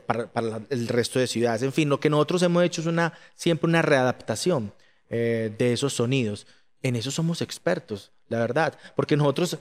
[0.07, 1.63] para, el resto de ciudades.
[1.63, 4.73] En fin, lo que nosotros hemos hecho es una, siempre una readaptación
[5.11, 6.47] eh, de esos sonidos.
[6.83, 9.59] En eso somos expertos, la verdad, porque nosotros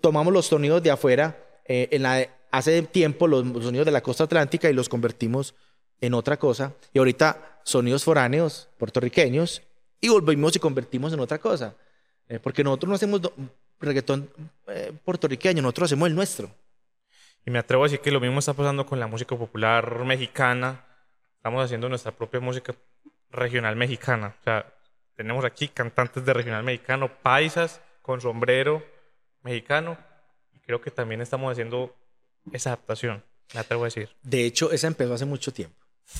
[0.00, 4.24] tomamos los sonidos de afuera eh, en la hace tiempo los, sonidos de la costa
[4.24, 5.54] atlántica y los convertimos
[6.00, 6.74] en otra cosa.
[6.92, 9.62] Y ahorita sonidos foráneos, puertorriqueños,
[10.00, 11.74] y volvimos y convertimos en otra cosa.
[12.28, 13.20] Eh, porque nosotros no hacemos
[13.80, 14.30] reggaetón
[14.68, 16.50] eh, puertorriqueño, nosotros hacemos el nuestro.
[17.44, 20.84] Y me atrevo a decir que lo mismo está pasando con la música popular mexicana.
[21.36, 22.74] Estamos haciendo nuestra propia música
[23.30, 24.36] regional mexicana.
[24.40, 24.72] O sea,
[25.16, 28.84] tenemos aquí cantantes de regional mexicano, paisas, con sombrero,
[29.42, 29.96] mexicano.
[30.52, 31.96] Y creo que también estamos haciendo
[32.52, 33.24] esa adaptación,
[33.54, 34.10] me atrevo a decir.
[34.22, 35.76] De hecho, esa empezó hace mucho tiempo.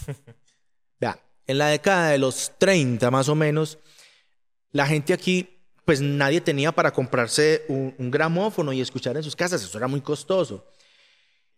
[1.00, 3.78] Vea, en la década de los 30 más o menos,
[4.70, 9.36] la gente aquí, pues nadie tenía para comprarse un, un gramófono y escuchar en sus
[9.36, 10.66] casas, eso era muy costoso.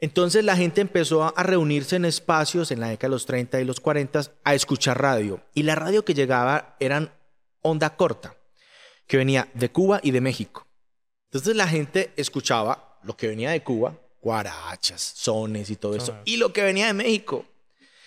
[0.01, 3.65] Entonces la gente empezó a reunirse en espacios en la década de los 30 y
[3.65, 5.41] los 40 a escuchar radio.
[5.55, 7.13] Y la radio que llegaba eran
[7.63, 8.37] onda corta,
[9.07, 10.67] que venía de Cuba y de México.
[11.31, 16.39] Entonces la gente escuchaba lo que venía de Cuba, guarachas, sones y todo eso, y
[16.39, 17.45] lo que venía de México,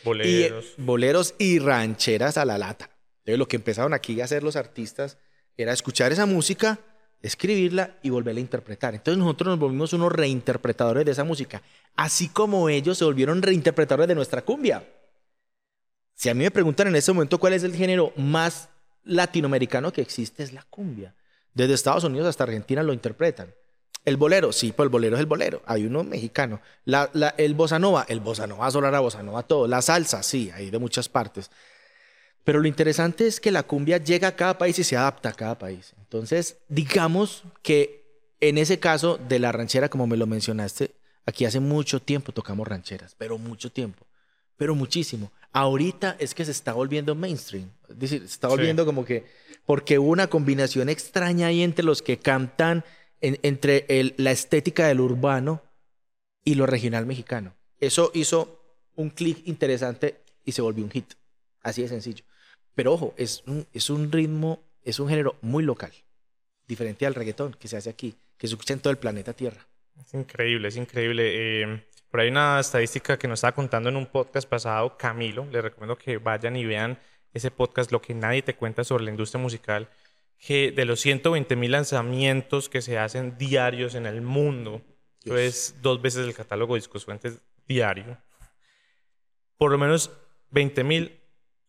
[0.04, 0.66] Boleros.
[0.76, 2.90] y, boleros y rancheras a la lata.
[3.20, 5.20] Entonces lo que empezaron aquí a hacer los artistas
[5.56, 6.80] era escuchar esa música,
[7.22, 8.96] escribirla y volverla a interpretar.
[8.96, 11.62] Entonces nosotros nos volvimos unos reinterpretadores de esa música,
[11.96, 14.88] así como ellos se volvieron reinterpretadores de nuestra cumbia.
[16.16, 18.70] Si a mí me preguntan en este momento cuál es el género más
[19.04, 21.14] latinoamericano que existe, es la cumbia.
[21.54, 23.54] Desde Estados Unidos hasta Argentina lo interpretan.
[24.08, 25.62] El bolero, sí, pues el bolero es el bolero.
[25.66, 26.62] Hay uno mexicano.
[26.86, 29.68] La, la- el bossa nova, el bossa nova solar a bossa nova todo.
[29.68, 31.52] La salsa, sí, hay de muchas partes.
[32.46, 35.34] Pero lo interesante es que la cumbia llega a cada país y se adapta a
[35.34, 35.94] cada país.
[36.00, 38.06] Entonces, digamos que
[38.40, 40.92] en ese caso de la ranchera, como me lo mencionaste,
[41.26, 44.06] aquí hace mucho tiempo tocamos rancheras, pero mucho tiempo,
[44.56, 45.34] pero muchísimo.
[45.52, 48.56] Ahorita es que se está volviendo mainstream, es decir, se está Sí.
[48.56, 49.26] volviendo como que,
[49.66, 52.86] porque hubo una combinación extraña ahí entre los que cantan,
[53.22, 53.86] en- entre
[54.18, 55.62] la estética del urbano
[56.44, 57.54] y lo regional mexicano.
[57.80, 58.62] Eso hizo
[58.96, 61.14] un clic interesante y se volvió un hit.
[61.62, 62.24] Así de sencillo.
[62.74, 65.92] Pero ojo, es un, ritmo, es un género muy local,
[66.68, 69.66] diferente al reggaetón que se hace aquí, que se escucha en todo el planeta Tierra.
[70.00, 71.24] Es increíble, es increíble.
[71.64, 75.46] Eh, por ahí una estadística que nos estaba contando en un podcast pasado, Camilo.
[75.52, 77.00] Les recomiendo que vayan y vean
[77.34, 79.90] ese podcast, Lo que nadie te cuenta sobre la industria musical.
[80.40, 84.82] Que de los 120 mil lanzamientos que se hacen diarios en el mundo,
[85.24, 88.18] eso es dos veces el catálogo de Discos Fuentes diario.
[89.58, 90.12] Por lo menos
[90.52, 91.20] 20 mil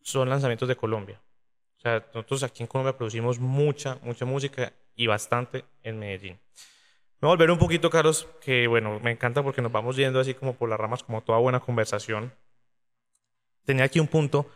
[0.01, 1.19] son lanzamientos de Colombia.
[1.77, 6.39] O sea, nosotros aquí en Colombia producimos mucha, mucha música y bastante en Medellín.
[7.21, 10.19] Me voy a volver un poquito, Carlos, que bueno, me encanta porque nos vamos yendo
[10.19, 12.33] así como por las ramas, como toda buena conversación.
[13.65, 14.49] Tenía aquí un punto,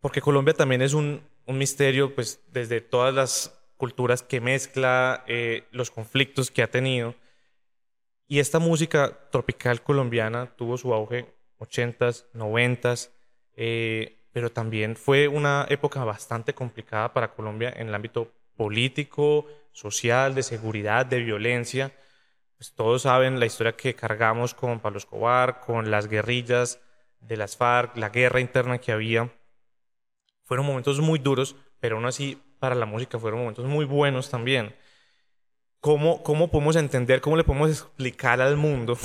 [0.00, 5.64] porque Colombia también es un, un misterio, pues desde todas las culturas que mezcla, eh,
[5.70, 7.14] los conflictos que ha tenido.
[8.26, 13.10] Y esta música tropical colombiana tuvo su auge 80s, 90s,
[13.54, 20.34] eh, pero también fue una época bastante complicada para Colombia en el ámbito político, social,
[20.34, 21.92] de seguridad, de violencia.
[22.56, 26.80] Pues todos saben la historia que cargamos con Pablo Escobar, con las guerrillas
[27.20, 29.30] de las FARC, la guerra interna que había.
[30.46, 34.74] Fueron momentos muy duros, pero aún así para la música fueron momentos muy buenos también.
[35.80, 38.96] ¿Cómo, cómo podemos entender, cómo le podemos explicar al mundo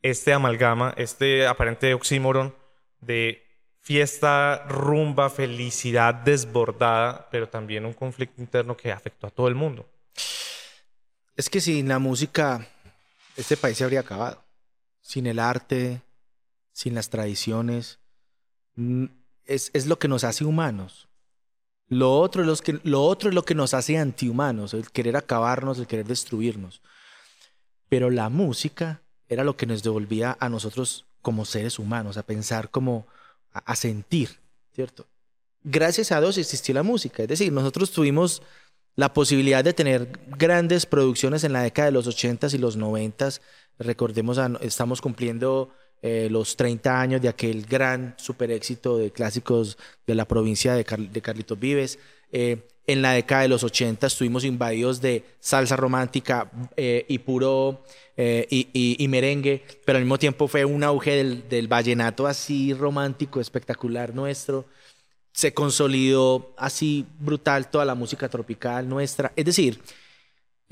[0.00, 2.54] este amalgama, este aparente oxímoron
[3.00, 3.42] de
[3.80, 9.88] fiesta, rumba, felicidad desbordada, pero también un conflicto interno que afectó a todo el mundo?
[11.36, 12.64] Es que sin la música,
[13.36, 14.40] este país se habría acabado.
[15.00, 16.00] Sin el arte,
[16.70, 17.98] sin las tradiciones.
[19.46, 21.08] Es, es lo que nos hace humanos.
[21.88, 25.16] Lo otro, es los que, lo otro es lo que nos hace antihumanos, el querer
[25.16, 26.80] acabarnos, el querer destruirnos.
[27.88, 32.70] Pero la música era lo que nos devolvía a nosotros como seres humanos, a pensar
[32.70, 33.06] como,
[33.52, 34.38] a, a sentir,
[34.74, 35.06] ¿cierto?
[35.62, 38.42] Gracias a Dios existió la música, es decir, nosotros tuvimos
[38.96, 43.40] la posibilidad de tener grandes producciones en la década de los 80s y los 90s.
[43.78, 45.70] Recordemos, a- estamos cumpliendo
[46.06, 50.84] eh, los 30 años de aquel gran super éxito de clásicos de la provincia de,
[50.84, 51.98] Car- Carlitos Vives.
[52.30, 57.82] Eh, en la década de los 80 estuvimos invadidos de salsa romántica eh, y puro
[58.16, 64.14] y merengue, pero al mismo tiempo fue un auge del, del vallenato así romántico, espectacular
[64.14, 64.66] nuestro
[65.32, 69.32] se consolidó así brutal toda la música tropical nuestra.
[69.34, 69.80] Es decir,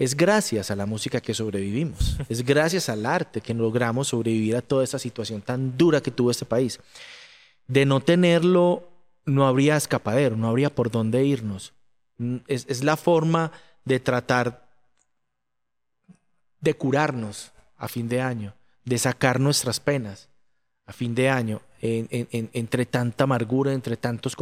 [0.02, 2.16] es gracias a la música que sobrevivimos.
[2.28, 6.32] Es gracias al arte que logramos sobrevivir a toda esta situación tan dura que tuvo
[6.32, 6.80] este país.
[7.68, 8.88] De no tenerlo,
[9.26, 11.72] no habría escapadero, no habría por dónde irnos.
[12.18, 13.52] Mm, Es, es la forma
[13.84, 14.68] de tratar
[16.60, 20.28] de curarnos a fin de año, de sacar nuestras penas
[20.92, 24.36] a fin de año, en- en- en- entre tanta amargura, entre tantas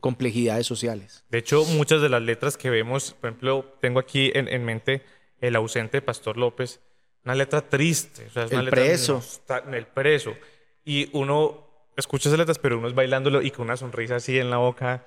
[0.00, 1.24] complejidades sociales.
[1.30, 5.02] De hecho, muchas de las letras que vemos, por ejemplo, tengo aquí en, en mente
[5.40, 6.80] El ausente Pastor López,
[7.24, 8.26] una letra triste.
[8.26, 9.22] o sea, es una El letra preso.
[9.72, 10.34] El preso.
[10.84, 14.50] Y uno escucha esas letras, pero uno es bailándolo y con una sonrisa así en
[14.50, 15.04] la boca.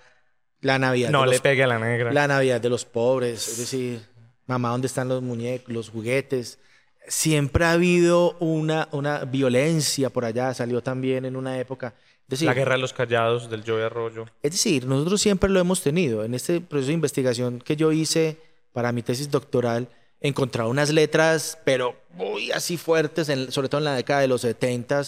[0.61, 2.11] La Navidad, No le los, pegue a la negra.
[2.13, 4.01] la Navidad de los pobres, es decir,
[4.47, 6.59] Mamá, ¿dónde están los muñecos, los juguetes?
[7.07, 11.93] Siempre ha habido una, una violencia por allá, salió también en una época.
[12.27, 14.25] Decir, La guerra de los callados del Joey Arroyo.
[14.41, 16.23] es decir, nosotros siempre lo hemos tenido.
[16.23, 18.37] En este proceso de investigación que yo hice
[18.73, 19.87] para mi tesis doctoral,
[20.21, 24.41] encontraba unas letras, pero muy así fuertes, en- sobre todo en la década de los
[24.41, 25.03] 70,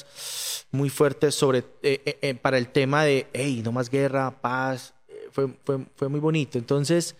[0.71, 4.93] muy fuertes sobre, eh, eh, eh, para el tema de, hey, no más guerra, paz.
[5.07, 6.59] eh, fue, fue, fue muy bonito.
[6.59, 7.15] Entonces,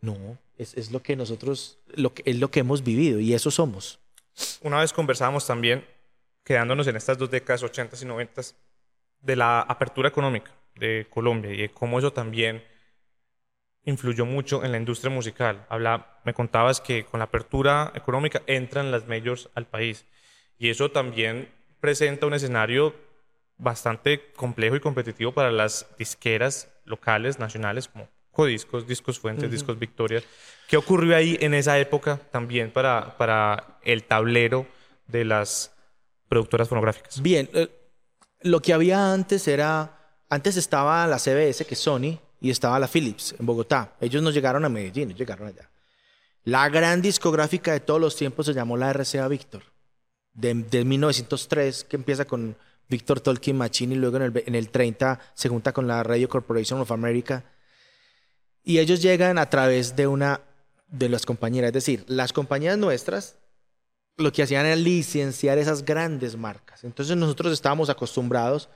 [0.00, 0.16] no,
[0.56, 3.98] es, es lo que nosotros, lo que, es lo que hemos vivido y eso somos.
[4.62, 5.86] Una vez conversábamos también,
[6.42, 8.42] quedándonos en estas dos décadas, 80 y 90,
[9.20, 12.62] de la apertura económica de Colombia y de cómo eso también
[13.84, 15.66] influyó mucho en la industria musical.
[15.68, 20.06] Habla, me contabas que con la apertura económica entran las majors al país
[20.58, 22.94] y eso también presenta un escenario
[23.56, 30.22] bastante complejo y competitivo para las disqueras locales, nacionales, como Codiscos, Discos Fuentes, Discos Victoria.
[30.68, 34.66] ¿Qué ocurrió ahí en esa época también para, para el tablero
[35.06, 35.72] de las
[36.28, 37.22] productoras fonográficas?
[37.22, 37.68] Bien, eh,
[38.42, 42.88] lo que había antes era, antes estaba la CBS, que es Sony, y estaba la
[42.88, 43.94] Philips en Bogotá.
[44.00, 45.70] Ellos no llegaron a Medellín, ellos llegaron allá.
[46.44, 49.62] La gran discográfica de todos los tiempos se llamó la RCA Victor,
[50.34, 52.56] de, de 1903, que empieza con
[52.88, 56.28] Victor Tolkien Machine y luego en el, en el 30 se junta con la Radio
[56.28, 57.44] Corporation of America.
[58.64, 60.40] Y ellos llegan a través de una
[60.88, 63.36] de las compañías, es decir, las compañías nuestras
[64.16, 66.84] lo que hacían era licenciar esas grandes marcas.
[66.84, 68.68] Entonces nosotros estábamos acostumbrados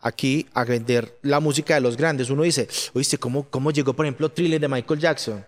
[0.00, 2.30] aquí a vender la música de los grandes.
[2.30, 5.46] Uno dice, oíste, ¿cómo, cómo llegó, por ejemplo, Thriller de Michael Jackson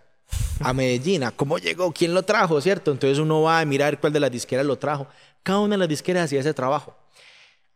[0.60, 1.24] a Medellín?
[1.24, 1.92] ¿A ¿Cómo llegó?
[1.92, 2.60] ¿Quién lo trajo?
[2.60, 2.92] ¿Cierto?
[2.92, 5.08] Entonces uno va a mirar cuál de las disqueras lo trajo.
[5.42, 6.96] Cada una de las disqueras hacía ese trabajo.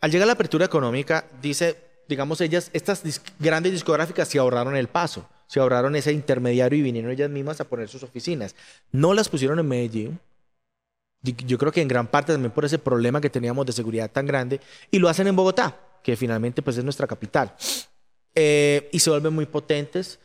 [0.00, 1.76] Al llegar a la apertura económica, dice,
[2.08, 3.02] digamos, ellas, estas
[3.40, 7.64] grandes discográficas se ahorraron el paso, se ahorraron ese intermediario y vinieron ellas mismas a
[7.64, 8.54] poner sus oficinas.
[8.92, 10.20] No las pusieron en Medellín,
[11.22, 14.26] yo creo que en gran parte también por ese problema que teníamos de seguridad tan
[14.26, 17.54] grande, y lo hacen en Bogotá, que finalmente pues es nuestra capital.
[18.34, 20.20] Eh, y se vuelven muy potentes.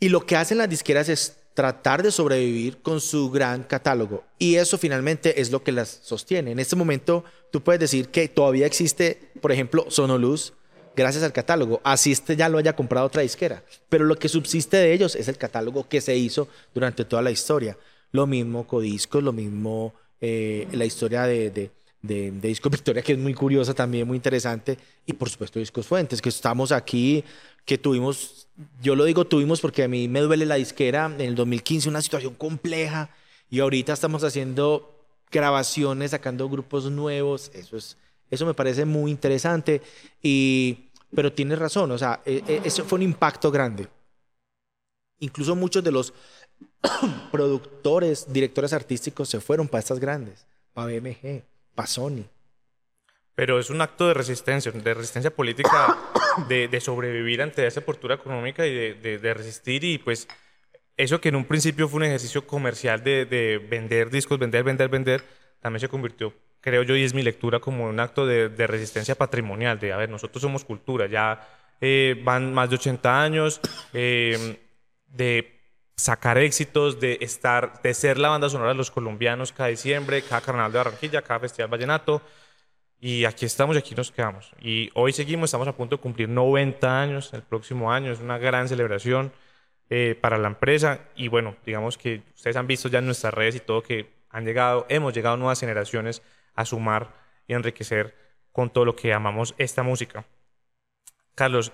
[0.00, 4.24] Y lo que hacen las disqueras es tratar de sobrevivir con su gran catálogo.
[4.38, 6.52] Y eso finalmente es lo que las sostiene.
[6.52, 10.54] En este momento tú puedes decir que todavía existe, por ejemplo, Sonoluz,
[10.96, 11.80] gracias al catálogo.
[11.84, 13.62] Así este ya lo haya comprado otra disquera.
[13.88, 17.30] Pero lo que subsiste de ellos es el catálogo que se hizo durante toda la
[17.30, 17.76] historia.
[18.10, 21.70] Lo mismo Codiscos, lo mismo eh, la historia de, de,
[22.02, 24.78] de, de Disco Victoria, que es muy curiosa también, muy interesante.
[25.06, 27.24] Y por supuesto Discos Fuentes, que estamos aquí,
[27.64, 28.48] que tuvimos,
[28.82, 32.02] yo lo digo tuvimos porque a mí me duele la disquera en el 2015, una
[32.02, 33.10] situación compleja.
[33.50, 34.92] Y ahorita estamos haciendo
[35.30, 37.50] grabaciones, sacando grupos nuevos.
[37.54, 37.96] Eso es,
[38.32, 39.82] eso me parece muy interesante.
[40.22, 43.88] Y, pero tienes razón, o sea, e- e- eso fue un impacto grande.
[45.18, 46.14] Incluso muchos de los
[47.30, 51.42] productores, directores artísticos se fueron para estas grandes, para BMG,
[51.74, 52.24] para Sony.
[53.34, 55.98] Pero es un acto de resistencia, de resistencia política,
[56.48, 59.84] de, sobrevivir ante esa apertura económica y de, de- resistir.
[59.84, 60.26] Y pues
[60.96, 65.22] eso que en un principio fue un ejercicio comercial de vender discos, vender, vender, vender,
[65.60, 69.14] también se convirtió, creo yo, y es mi lectura, como un acto de, de resistencia
[69.14, 71.46] patrimonial, de, a ver, nosotros somos cultura, ya
[71.84, 73.60] eh, van más de 80 años
[73.92, 74.56] eh,
[75.08, 75.60] de
[75.96, 80.40] sacar éxitos, de estar, de ser la banda sonora de los colombianos cada diciembre, cada
[80.40, 82.22] carnaval de Barranquilla, cada festival vallenato.
[83.00, 84.52] Y aquí estamos y aquí nos quedamos.
[84.60, 88.12] Y hoy seguimos, estamos a punto de cumplir 90 años el próximo año.
[88.12, 89.32] Es una gran celebración
[89.90, 91.00] eh, para la empresa.
[91.16, 94.44] Y bueno, digamos que ustedes han visto ya en nuestras redes y todo que han
[94.44, 96.22] llegado, hemos llegado nuevas generaciones
[96.54, 97.14] a sumar
[97.46, 98.16] y enriquecer
[98.52, 100.26] con todo lo que amamos esta música.
[101.34, 101.72] Carlos,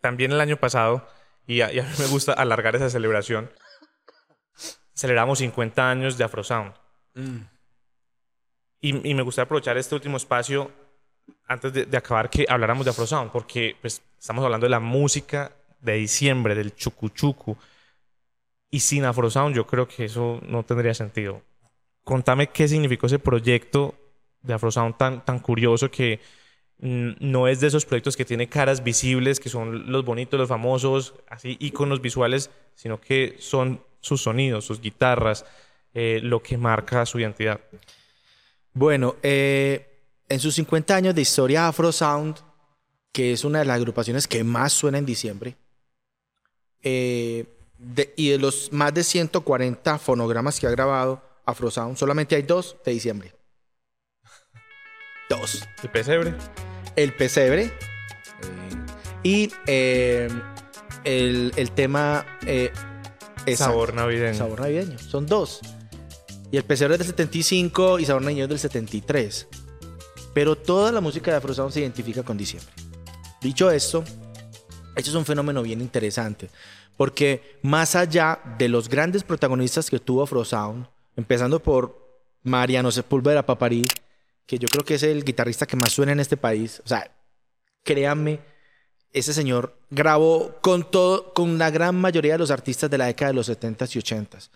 [0.00, 1.06] también el año pasado,
[1.46, 3.50] y a, y a mí me gusta alargar esa celebración,
[4.94, 6.74] celebramos 50 años de Afrosound.
[8.80, 10.70] Y, y me gustaría aprovechar este último espacio
[11.46, 15.52] antes de, de acabar que habláramos de Afrosound, porque pues, estamos hablando de la música
[15.80, 17.56] de diciembre, del chucuchucu.
[18.70, 21.42] Y sin Afrosound yo creo que eso no tendría sentido.
[22.04, 23.94] Contame qué significó ese proyecto
[24.46, 26.20] de Afrosound tan, tan curioso que
[26.78, 31.14] no es de esos proyectos que tiene caras visibles, que son los bonitos, los famosos,
[31.28, 35.46] así iconos visuales, sino que son sus sonidos, sus guitarras,
[35.94, 37.60] eh, lo que marca su identidad.
[38.74, 42.36] Bueno, eh, en sus 50 años de historia Afro Sound,
[43.10, 45.56] que es una de las agrupaciones que más suena en diciembre,
[46.82, 47.46] eh,
[48.16, 52.76] y de los más de 140 fonogramas que ha grabado Afro Sound, solamente hay dos
[52.84, 53.32] de diciembre.
[55.28, 55.66] Dos.
[55.82, 56.34] El pesebre.
[56.94, 57.72] El pesebre
[59.22, 60.28] y eh,
[61.04, 62.72] el, el tema eh,
[63.56, 64.38] Sabor navideño.
[64.38, 64.98] sabor navideño.
[64.98, 65.60] Son dos.
[66.50, 69.48] Y el Pecero es del 75 y Sabor Navideño es del 73.
[70.32, 72.72] Pero toda la música de Afro Sound se identifica con diciembre.
[73.40, 74.04] Dicho esto,
[74.94, 76.48] esto es un fenómeno bien interesante,
[76.96, 81.98] porque más allá de los grandes protagonistas que tuvo Afro Sound, empezando por
[82.42, 83.84] Mariano Sepúlveda Paparí,
[84.46, 87.10] que yo creo que es el guitarrista que más suena en este país, o sea,
[87.82, 88.40] créanme,
[89.12, 93.30] ese señor grabó con todo, con la gran mayoría de los artistas de la década
[93.30, 94.50] de los 70s y 80s,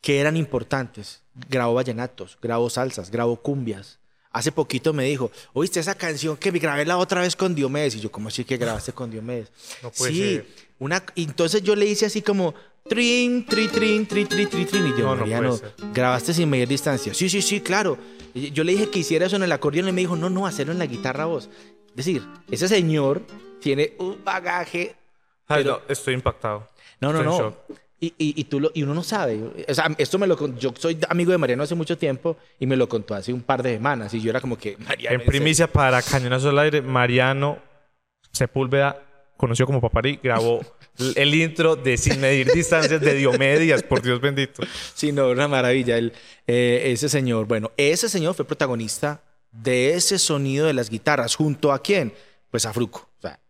[0.00, 1.22] que eran importantes.
[1.48, 3.98] Grabó vallenatos, grabó salsas, grabó cumbias.
[4.30, 7.96] Hace poquito me dijo, oíste esa canción que grabé la otra vez con Diomedes.
[7.96, 9.50] Y yo, ¿cómo así que grabaste con Diomedes?
[9.82, 10.46] No puede sí, ser.
[10.78, 12.54] una, entonces yo le hice así como,
[12.88, 14.86] trin, tri, trin, tri, tri, tri, trin.
[14.86, 15.74] Y yo, No, no Mariano, ser.
[15.92, 17.14] grabaste sin medir distancia.
[17.14, 17.98] Sí, sí, sí, claro.
[18.34, 20.72] Yo le dije que hiciera eso en el acordeón y me dijo, no, no, hacerlo
[20.72, 21.48] en la guitarra vos.
[21.90, 23.22] Es decir, ese señor
[23.60, 24.94] tiene un bagaje.
[25.48, 26.68] Ay, Pero- no, estoy impactado.
[27.00, 27.56] No, no, Estoy no.
[28.02, 29.38] Y, y, y, tú lo, y uno no sabe.
[29.68, 32.74] O sea, esto me lo Yo soy amigo de Mariano hace mucho tiempo y me
[32.76, 34.14] lo contó hace un par de semanas.
[34.14, 35.20] Y yo era como que, Mariano.
[35.20, 37.58] En primicia para Cañonazo al Aire, Mariano
[38.32, 39.02] Sepúlveda,
[39.40, 40.60] conocido como Paparí, grabó
[41.16, 44.62] el intro de Sin Medir Distancias de Diomedes, por Dios bendito.
[44.94, 45.96] Sí, no, una maravilla.
[45.96, 46.12] El,
[46.46, 51.34] eh, ese señor, bueno, ese señor fue protagonista de ese sonido de las guitarras.
[51.34, 52.12] ¿Junto a quién?
[52.50, 53.08] Pues a Fruco.
[53.18, 53.40] O sea,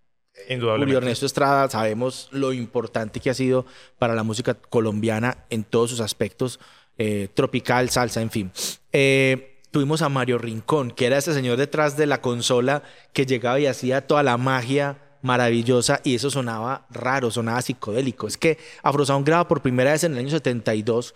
[0.49, 0.99] Julio.
[0.99, 3.67] Ernesto Estrada, sabemos lo importante que ha sido
[3.99, 6.61] para la música colombiana en todos sus aspectos,
[6.99, 8.53] eh, tropical, salsa, en fin.
[8.93, 12.83] Eh, tuvimos a Mario Rincón, que era ese señor detrás de la consola
[13.13, 18.27] que llegaba y hacía toda la magia maravillosa y eso sonaba raro, sonaba psicodélico.
[18.27, 21.15] Es que Afrosound graba por primera vez en el año 72,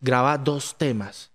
[0.00, 1.30] graba dos temas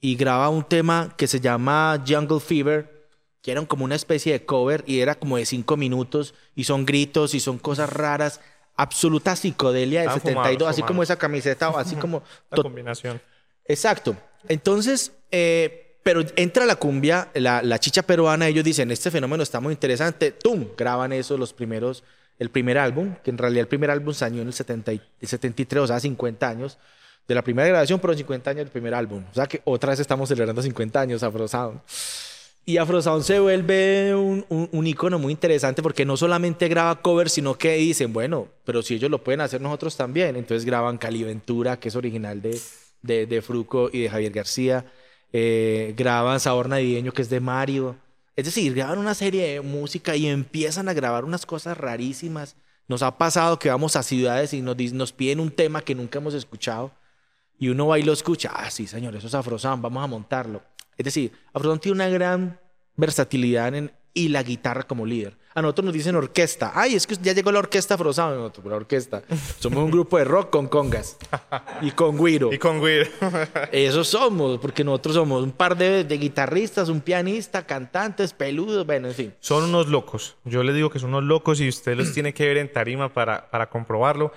[0.00, 3.08] y graba un tema que se llama Jungle Fever,
[3.40, 6.84] que era como una especie de cover y era como de cinco minutos y son
[6.86, 8.40] gritos y son cosas raras,
[8.76, 12.22] absoluta psicodelia del Estaban 72, fumados, así como esa camiseta o así como...
[12.50, 13.20] La combinación.
[13.64, 14.16] Exacto.
[14.48, 19.60] Entonces, eh, pero entra la cumbia, la, la chicha peruana, ellos dicen, este fenómeno está
[19.60, 20.66] muy interesante, ¡tum!
[20.76, 22.02] Graban eso los primeros,
[22.38, 25.28] el primer álbum, que en realidad el primer álbum salió en el, 70 y- el
[25.28, 26.78] 73, o sea, 50 años
[27.28, 29.24] de la primera grabación, pero en 50 años del primer álbum.
[29.30, 31.80] O sea que otra vez estamos celebrando 50 años Afro Sound.
[32.64, 37.00] Y Afro Sound se vuelve un, un, un icono muy interesante porque no solamente graba
[37.02, 40.36] covers, sino que dicen, bueno, pero si ellos lo pueden hacer nosotros también.
[40.36, 42.60] Entonces graban Cali Ventura, que es original de,
[43.02, 44.84] de, de Fruco y de Javier García.
[45.32, 47.96] Eh, graban Sabor Navideño, que es de Mario.
[48.36, 52.56] Es decir, graban una serie de música y empiezan a grabar unas cosas rarísimas.
[52.88, 56.18] Nos ha pasado que vamos a ciudades y nos, nos piden un tema que nunca
[56.18, 56.92] hemos escuchado
[57.58, 58.50] y uno va y lo escucha.
[58.54, 60.62] Ah, sí, señor, eso es Afrosound, vamos a montarlo.
[60.96, 62.58] Es decir, Afrosound tiene una gran
[62.96, 65.36] versatilidad en, y la guitarra como líder.
[65.54, 66.72] A nosotros nos dicen orquesta.
[66.74, 68.36] Ay, es que ya llegó la orquesta Afrosound.
[68.36, 69.22] Nosotros, la orquesta.
[69.58, 71.18] Somos un grupo de rock con congas
[71.82, 72.52] y con guiro.
[72.52, 73.10] Y con Weir.
[73.72, 79.08] Eso somos, porque nosotros somos un par de, de guitarristas, un pianista, cantantes, peludos, bueno,
[79.08, 79.34] en fin.
[79.40, 80.36] Son unos locos.
[80.44, 83.12] Yo les digo que son unos locos y usted los tiene que ver en tarima
[83.12, 84.32] para, para comprobarlo.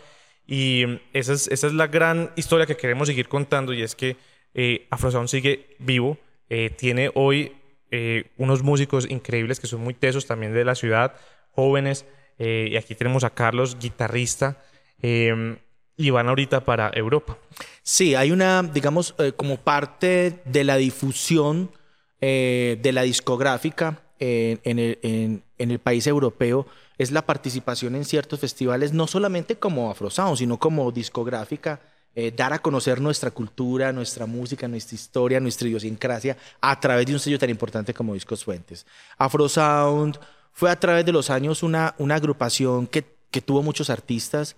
[0.48, 4.18] Y esa es, esa es la gran historia que queremos seguir contando y es que
[4.54, 6.18] eh, Afrosound sigue vivo.
[6.50, 7.54] Eh, tiene hoy
[7.92, 11.16] eh, unos músicos increíbles que son muy tesos también de la ciudad,
[11.52, 12.06] jóvenes.
[12.38, 14.62] eh, y aquí tenemos a Carlos, guitarrista,
[15.02, 15.58] eh,
[15.96, 17.38] y van ahorita para Europa.
[17.82, 21.72] Sí, hay una, digamos, eh, como parte de la difusión
[22.20, 26.66] de la discográfica en el país europeo,
[26.98, 31.82] es la participación en ciertos festivales, no solamente como Afrosound, sino como discográfica,
[32.16, 37.14] eh, dar a conocer nuestra cultura, nuestra música, nuestra historia, nuestra idiosincrasia a través de
[37.14, 38.86] un sello tan importante como Discos Fuentes.
[39.18, 40.18] Afrosound
[40.54, 44.56] fue a través de los años una, una agrupación que, que tuvo muchos artistas.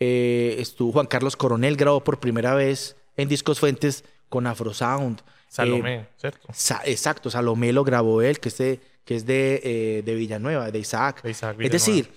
[0.00, 5.22] Eh, estuvo Juan Carlos Coronel, grabó por primera vez en Discos Fuentes con Afrosound.
[5.48, 6.46] Salomé, Eh, ¿cierto?
[6.52, 10.70] Sa- exacto, Salomé lo grabó él, que es de, que es de, eh, de Villanueva,
[10.70, 11.22] de Isaac.
[11.22, 11.72] De Isaac es Villanueva.
[11.72, 12.12] decir,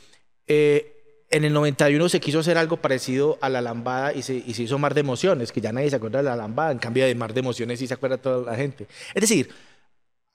[0.48, 0.91] eh,
[1.32, 4.78] en el 91 se quiso hacer algo parecido a la lambada y se, y hizo
[4.78, 7.34] Mar de Emociones, que ya nadie se acuerda de la lambada, en cambio de Mar
[7.34, 8.88] de Emociones sí se acuerda toda la gente.
[9.14, 9.50] Es decir,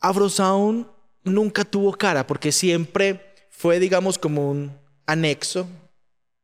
[0.00, 0.86] Afrosound
[1.22, 4.72] nunca tuvo cara porque siempre fue, digamos, como un
[5.06, 5.68] anexo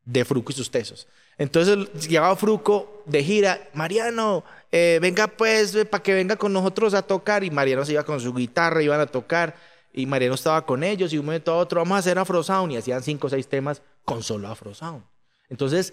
[0.05, 1.09] de Fruco y sus tesos.
[1.39, 7.03] Entonces llegaba Fruco de gira, Mariano, eh, venga pues para que venga con nosotros a
[7.03, 9.57] tocar y Mariano se iba con su guitarra, iban a tocar
[9.93, 12.77] y Mariano estaba con ellos y un momento a otro vamos a hacer Afrosound y
[12.77, 15.05] hacían cinco o seis temas con solo Afrosound.
[15.49, 15.93] Entonces,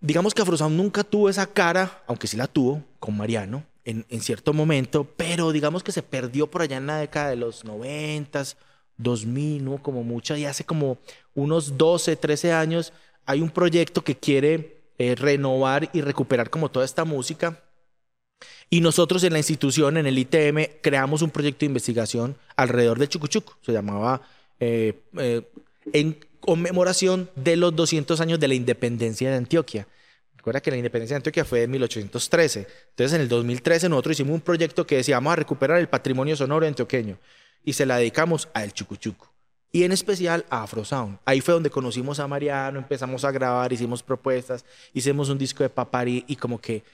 [0.00, 4.20] digamos que Afrosound nunca tuvo esa cara, aunque sí la tuvo con Mariano en, en
[4.20, 8.56] cierto momento, pero digamos que se perdió por allá en la década de los noventas,
[8.98, 9.82] 2000, ¿no?
[9.82, 10.98] Como mucha, y hace como
[11.34, 12.92] unos 12, 13 años
[13.26, 17.62] hay un proyecto que quiere eh, renovar y recuperar como toda esta música
[18.68, 23.08] Y nosotros en la institución, en el ITM, creamos un proyecto de investigación alrededor del
[23.08, 23.56] chucuchuco.
[23.62, 24.22] Se llamaba
[24.58, 25.42] eh, eh,
[25.92, 29.86] en conmemoración de los 200 años de la independencia de Antioquia.
[30.36, 32.66] Recuerda que la independencia de Antioquia fue en 1813.
[32.90, 36.36] Entonces, en el 2013 nosotros hicimos un proyecto que decía, vamos a recuperar el patrimonio
[36.36, 37.18] sonoro antioqueño.
[37.64, 39.32] Y se la dedicamos a El Chucuchuco.
[39.72, 41.18] Y en especial a Afrosound.
[41.24, 44.64] Ahí fue donde conocimos a Mariano, empezamos a grabar, hicimos propuestas,
[44.94, 46.84] hicimos un disco de papari y como que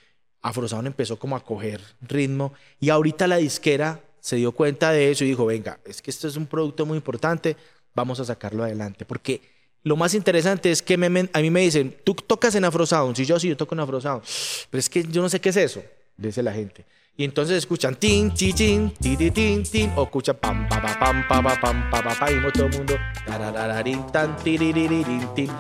[0.43, 5.25] Afrosound empezó como a coger ritmo y ahorita la disquera se dio cuenta de eso
[5.25, 7.57] y dijo, venga, es que esto es un producto muy importante,
[7.95, 9.05] vamos a sacarlo adelante.
[9.05, 9.41] Porque
[9.83, 13.25] lo más interesante es que me, a mí me dicen, tú tocas en Afrosound, sí,
[13.25, 14.23] yo sí, yo toco en Afrosound,
[14.71, 15.83] pero es que yo no sé qué es eso,
[16.17, 16.85] dice la gente.
[17.17, 20.99] Y entonces escuchan tin, ti, tin, ti, ti, tin, tin, o escuchan pam, pa, pa,
[20.99, 22.95] pam, pa, pa, pam, pa, pa, pa, y todo el mundo,
[23.27, 25.51] tararararín, tan, tin.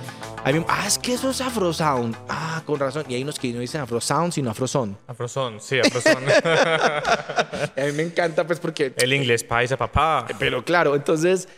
[0.44, 2.16] Ah, es que eso es Afrosound.
[2.28, 3.04] Ah, con razón.
[3.08, 4.98] Y hay unos que no dicen Afrosound, sino Afroson.
[5.06, 6.24] Afroson, sí, Afroson.
[6.44, 8.92] a mí me encanta, pues, porque.
[8.96, 10.26] El inglés paisa, papá.
[10.38, 11.48] Pero claro, entonces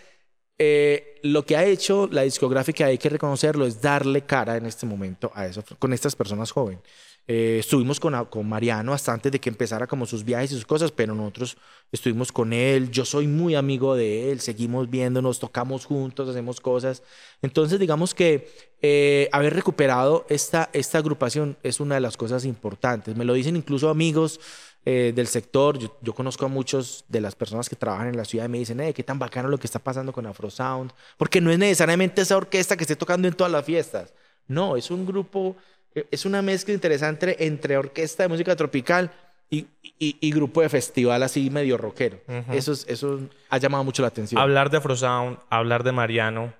[0.58, 4.86] eh, lo que ha hecho la discográfica, hay que reconocerlo, es darle cara en este
[4.86, 6.82] momento a eso, con estas personas jóvenes.
[7.26, 10.66] Eh, estuvimos con, con, Mariano hasta antes de que empezara como sus viajes y sus
[10.66, 11.56] cosas, pero nosotros
[11.90, 17.02] estuvimos con él, yo soy muy amigo de él, seguimos viéndonos, tocamos juntos, hacemos cosas.
[17.40, 18.50] Entonces, digamos que
[18.82, 23.16] eh, haber recuperado esta, esta agrupación es una de las cosas importantes.
[23.16, 24.38] Me lo dicen incluso amigos
[24.86, 25.78] eh, del sector.
[25.78, 28.80] Yo, conozco a muchos de las personas que trabajan en la ciudad y me dicen,
[28.80, 30.92] eh, qué tan bacano lo que está pasando con Afro Sound.
[31.16, 34.12] Porque no es necesariamente esa orquesta que esté tocando en todas las fiestas.
[34.46, 35.56] No, es un grupo,
[35.94, 39.12] es una mezcla interesante entre orquesta de música tropical
[39.50, 39.68] y,
[39.98, 42.20] y, grupo de festival así medio rockero.
[42.50, 43.20] eso, eso
[43.50, 44.40] ha llamado mucho la atención.
[44.40, 46.54] Hablar de Afro Sound, hablar de Mariano,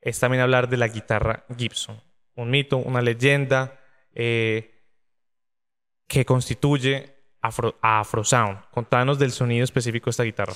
[0.00, 2.00] es también hablar de la guitarra Gibson.
[2.36, 3.78] Un mito, una leyenda
[4.14, 4.74] que
[6.24, 8.70] constituye Afro, Afro Sound.
[8.70, 10.54] Contanos del sonido específico de esta guitarra.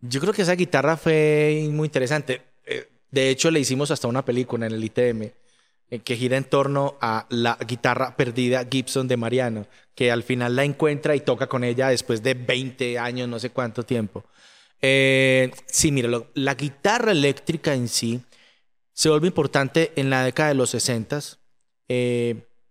[0.00, 2.42] Yo creo que esa guitarra fue muy interesante.
[2.64, 5.34] Eh, de hecho, le hicimos hasta una película en el ITM eh,
[6.04, 10.64] que gira en torno a la guitarra perdida Gibson de Mariano, que al final la
[10.64, 14.24] encuentra y toca con ella después de 20 años, no sé cuánto tiempo.
[14.82, 18.20] Eh, sí, mira, la guitarra eléctrica en sí
[18.92, 21.20] se vuelve importante en la década de los 60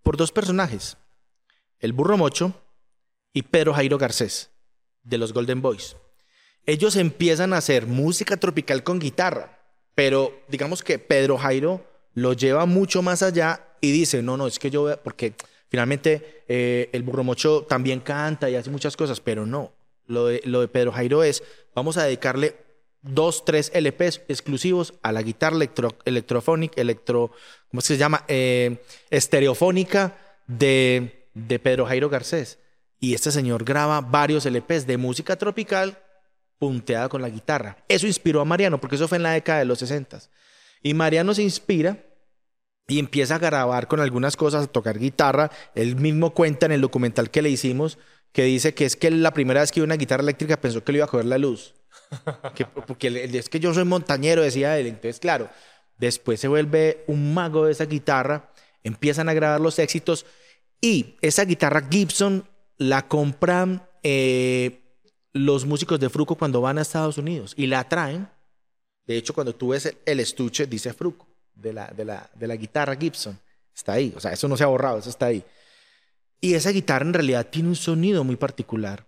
[0.04, 0.98] por dos personajes.
[1.80, 2.54] El burro mocho,
[3.36, 4.50] y Pedro Jairo Garcés,
[5.04, 5.98] de los Golden Boys.
[6.66, 9.60] Ellos empiezan a hacer música tropical con guitarra,
[9.94, 11.86] pero digamos que Pedro Jairo
[12.16, 15.36] lo lleva mucho más allá y dice, no, no, es que yo, porque
[15.70, 19.74] finalmente eh, el burro mocho también canta y hace muchas cosas, pero no,
[20.08, 21.44] lo de, lo de Pedro Jairo es,
[21.76, 22.56] vamos a dedicarle
[23.02, 27.32] dos, tres LPs exclusivos a la guitarra electro, electrofónica, electro,
[27.70, 28.24] ¿cómo se llama?
[28.28, 32.60] Eh, estereofónica de, de Pedro Jairo Garcés.
[33.00, 36.00] Y este señor graba varios LPs de música tropical
[36.58, 37.78] punteada con la guitarra.
[37.88, 40.20] Eso inspiró a Mariano, porque eso fue en la década de los 60.
[40.82, 42.05] Y Mariano se inspira
[42.88, 45.52] y empieza a grabar con algunas cosas, a tocar guitarra.
[45.74, 47.98] Él mismo cuenta en el documental que le hicimos
[48.32, 50.92] que dice que es que la primera vez que vio una guitarra eléctrica pensó que
[50.92, 51.74] le iba a coger la luz.
[52.86, 54.88] porque es que yo soy montañero, decía él.
[54.88, 55.50] Entonces, claro,
[55.98, 58.52] después se vuelve un mago de esa guitarra,
[58.84, 60.26] empiezan a grabar los éxitos
[60.82, 62.46] y esa guitarra Gibson
[62.78, 64.82] la compran eh,
[65.32, 68.30] los músicos de Fruco cuando van a Estados Unidos y la traen.
[69.08, 72.56] De hecho, cuando tú ves el estuche, dice Fruco, de la, de la, de la
[72.56, 73.40] guitarra Gibson.
[73.74, 75.44] Está ahí, o sea, eso no se ha borrado, eso está ahí.
[76.40, 79.06] Y esa guitarra en realidad tiene un sonido muy particular.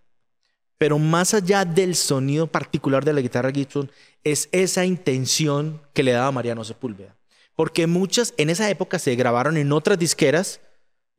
[0.78, 3.92] Pero más allá del sonido particular de la guitarra Gibson,
[4.24, 7.16] es esa intención que le daba Mariano Sepúlveda.
[7.56, 10.60] Porque muchas en esa época se grabaron en otras disqueras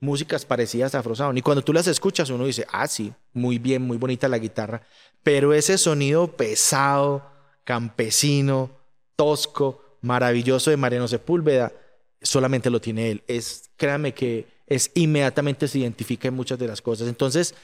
[0.01, 3.83] músicas parecidas a Afro Y cuando tú las escuchas, uno dice, ah, sí, muy bien,
[3.83, 4.83] muy bonita la guitarra.
[5.23, 7.29] Pero ese sonido pesado,
[7.65, 8.71] campesino,
[9.17, 11.73] tosco, maravilloso de Mariano Sepúlveda,
[12.23, 13.23] solamente lo tiene él.
[13.27, 17.09] Es, créame que es inmediatamente se identifica en muchas de las cosas.
[17.09, 17.55] Entonces,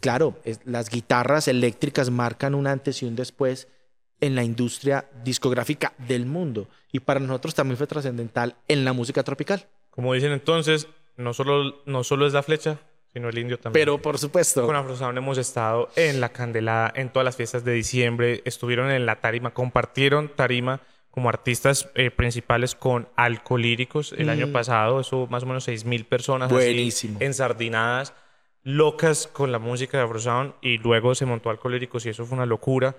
[0.00, 3.68] claro, las guitarras eléctricas marcan un antes y un después
[4.20, 6.68] en la industria discográfica del mundo.
[6.92, 9.66] Y para nosotros también fue trascendental en la música tropical.
[9.90, 12.78] Como dicen entonces, no solo, no solo es la flecha,
[13.12, 13.80] sino el indio también.
[13.80, 14.64] Pero por supuesto.
[14.66, 19.04] Con Afrosound hemos estado en la Candelada, en todas las fiestas de diciembre, estuvieron en
[19.04, 20.80] la tarima, compartieron tarima
[21.16, 24.52] como artistas eh, principales con Alcolíricos el año mm.
[24.52, 27.16] pasado, eso más o menos seis mil personas Buenísimo.
[27.22, 28.12] ensardinadas,
[28.64, 32.44] locas con la música de Afrosound y luego se montó Alcolíricos y eso fue una
[32.44, 32.96] locura.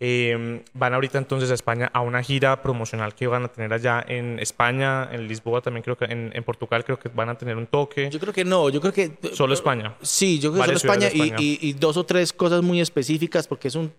[0.00, 4.04] Eh, van ahorita entonces a España a una gira promocional que van a tener allá
[4.08, 7.56] en España, en Lisboa también creo que, en, en Portugal creo que van a tener
[7.56, 8.10] un toque.
[8.10, 9.12] Yo creo que no, yo creo que...
[9.32, 9.94] Solo España.
[10.02, 11.34] Sí, yo creo que solo España, y-.
[11.38, 13.92] Y, y dos o tres cosas muy específicas porque es un,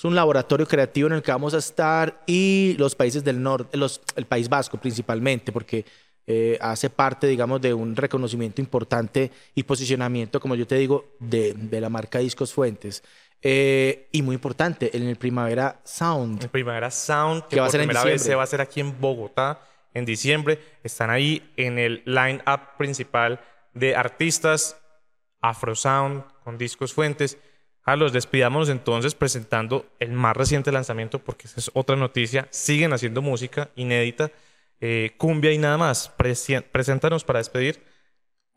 [0.00, 3.76] es un laboratorio creativo en el que vamos a estar y los países del norte,
[3.76, 5.84] los, el País Vasco principalmente, porque
[6.26, 11.52] eh, hace parte, digamos, de un reconocimiento importante y posicionamiento, como yo te digo, de,
[11.52, 13.02] de la marca Discos Fuentes.
[13.42, 16.44] Eh, y muy importante, en el Primavera Sound.
[16.44, 18.30] En Primavera Sound, que Que va a por ser en primera vez diciembre.
[18.30, 19.60] se va a hacer aquí en Bogotá
[19.92, 20.60] en diciembre.
[20.82, 23.38] Están ahí en el line-up principal
[23.74, 24.78] de artistas
[25.42, 27.36] Afro Sound con discos fuentes.
[27.90, 32.46] Carlos, despidámonos entonces presentando el más reciente lanzamiento, porque esa es otra noticia.
[32.50, 34.30] Siguen haciendo música inédita,
[34.80, 36.16] eh, cumbia y nada más.
[36.16, 37.82] Presi- preséntanos para despedir.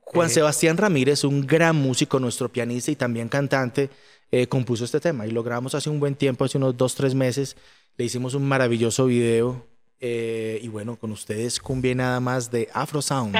[0.01, 3.89] Juan Eh, Sebastián Ramírez, un gran músico, nuestro pianista y también cantante,
[4.31, 7.15] eh, compuso este tema y lo grabamos hace un buen tiempo, hace unos dos, tres
[7.15, 7.57] meses.
[7.97, 9.65] Le hicimos un maravilloso video
[9.99, 13.35] eh, y bueno, con ustedes cumbia y nada más de Afro Sound.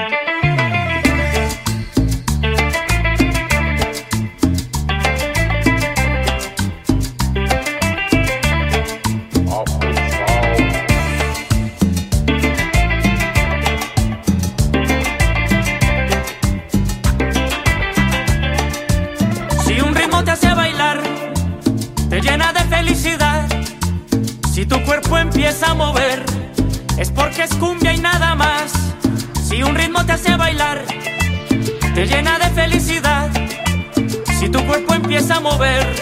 [24.54, 26.24] Si tu cuerpo empieza a mover,
[26.96, 28.72] es porque es cumbia y nada más.
[29.48, 30.84] Si un ritmo te hace bailar,
[31.92, 33.30] te llena de felicidad.
[34.38, 35.92] Si tu cuerpo empieza a mover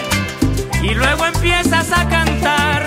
[0.83, 2.85] y luego empiezas a cantar.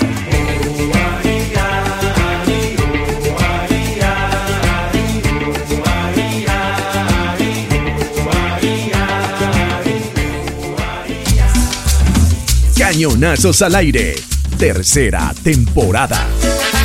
[12.79, 14.15] Cañonazos al aire,
[14.57, 16.76] tercera temporada.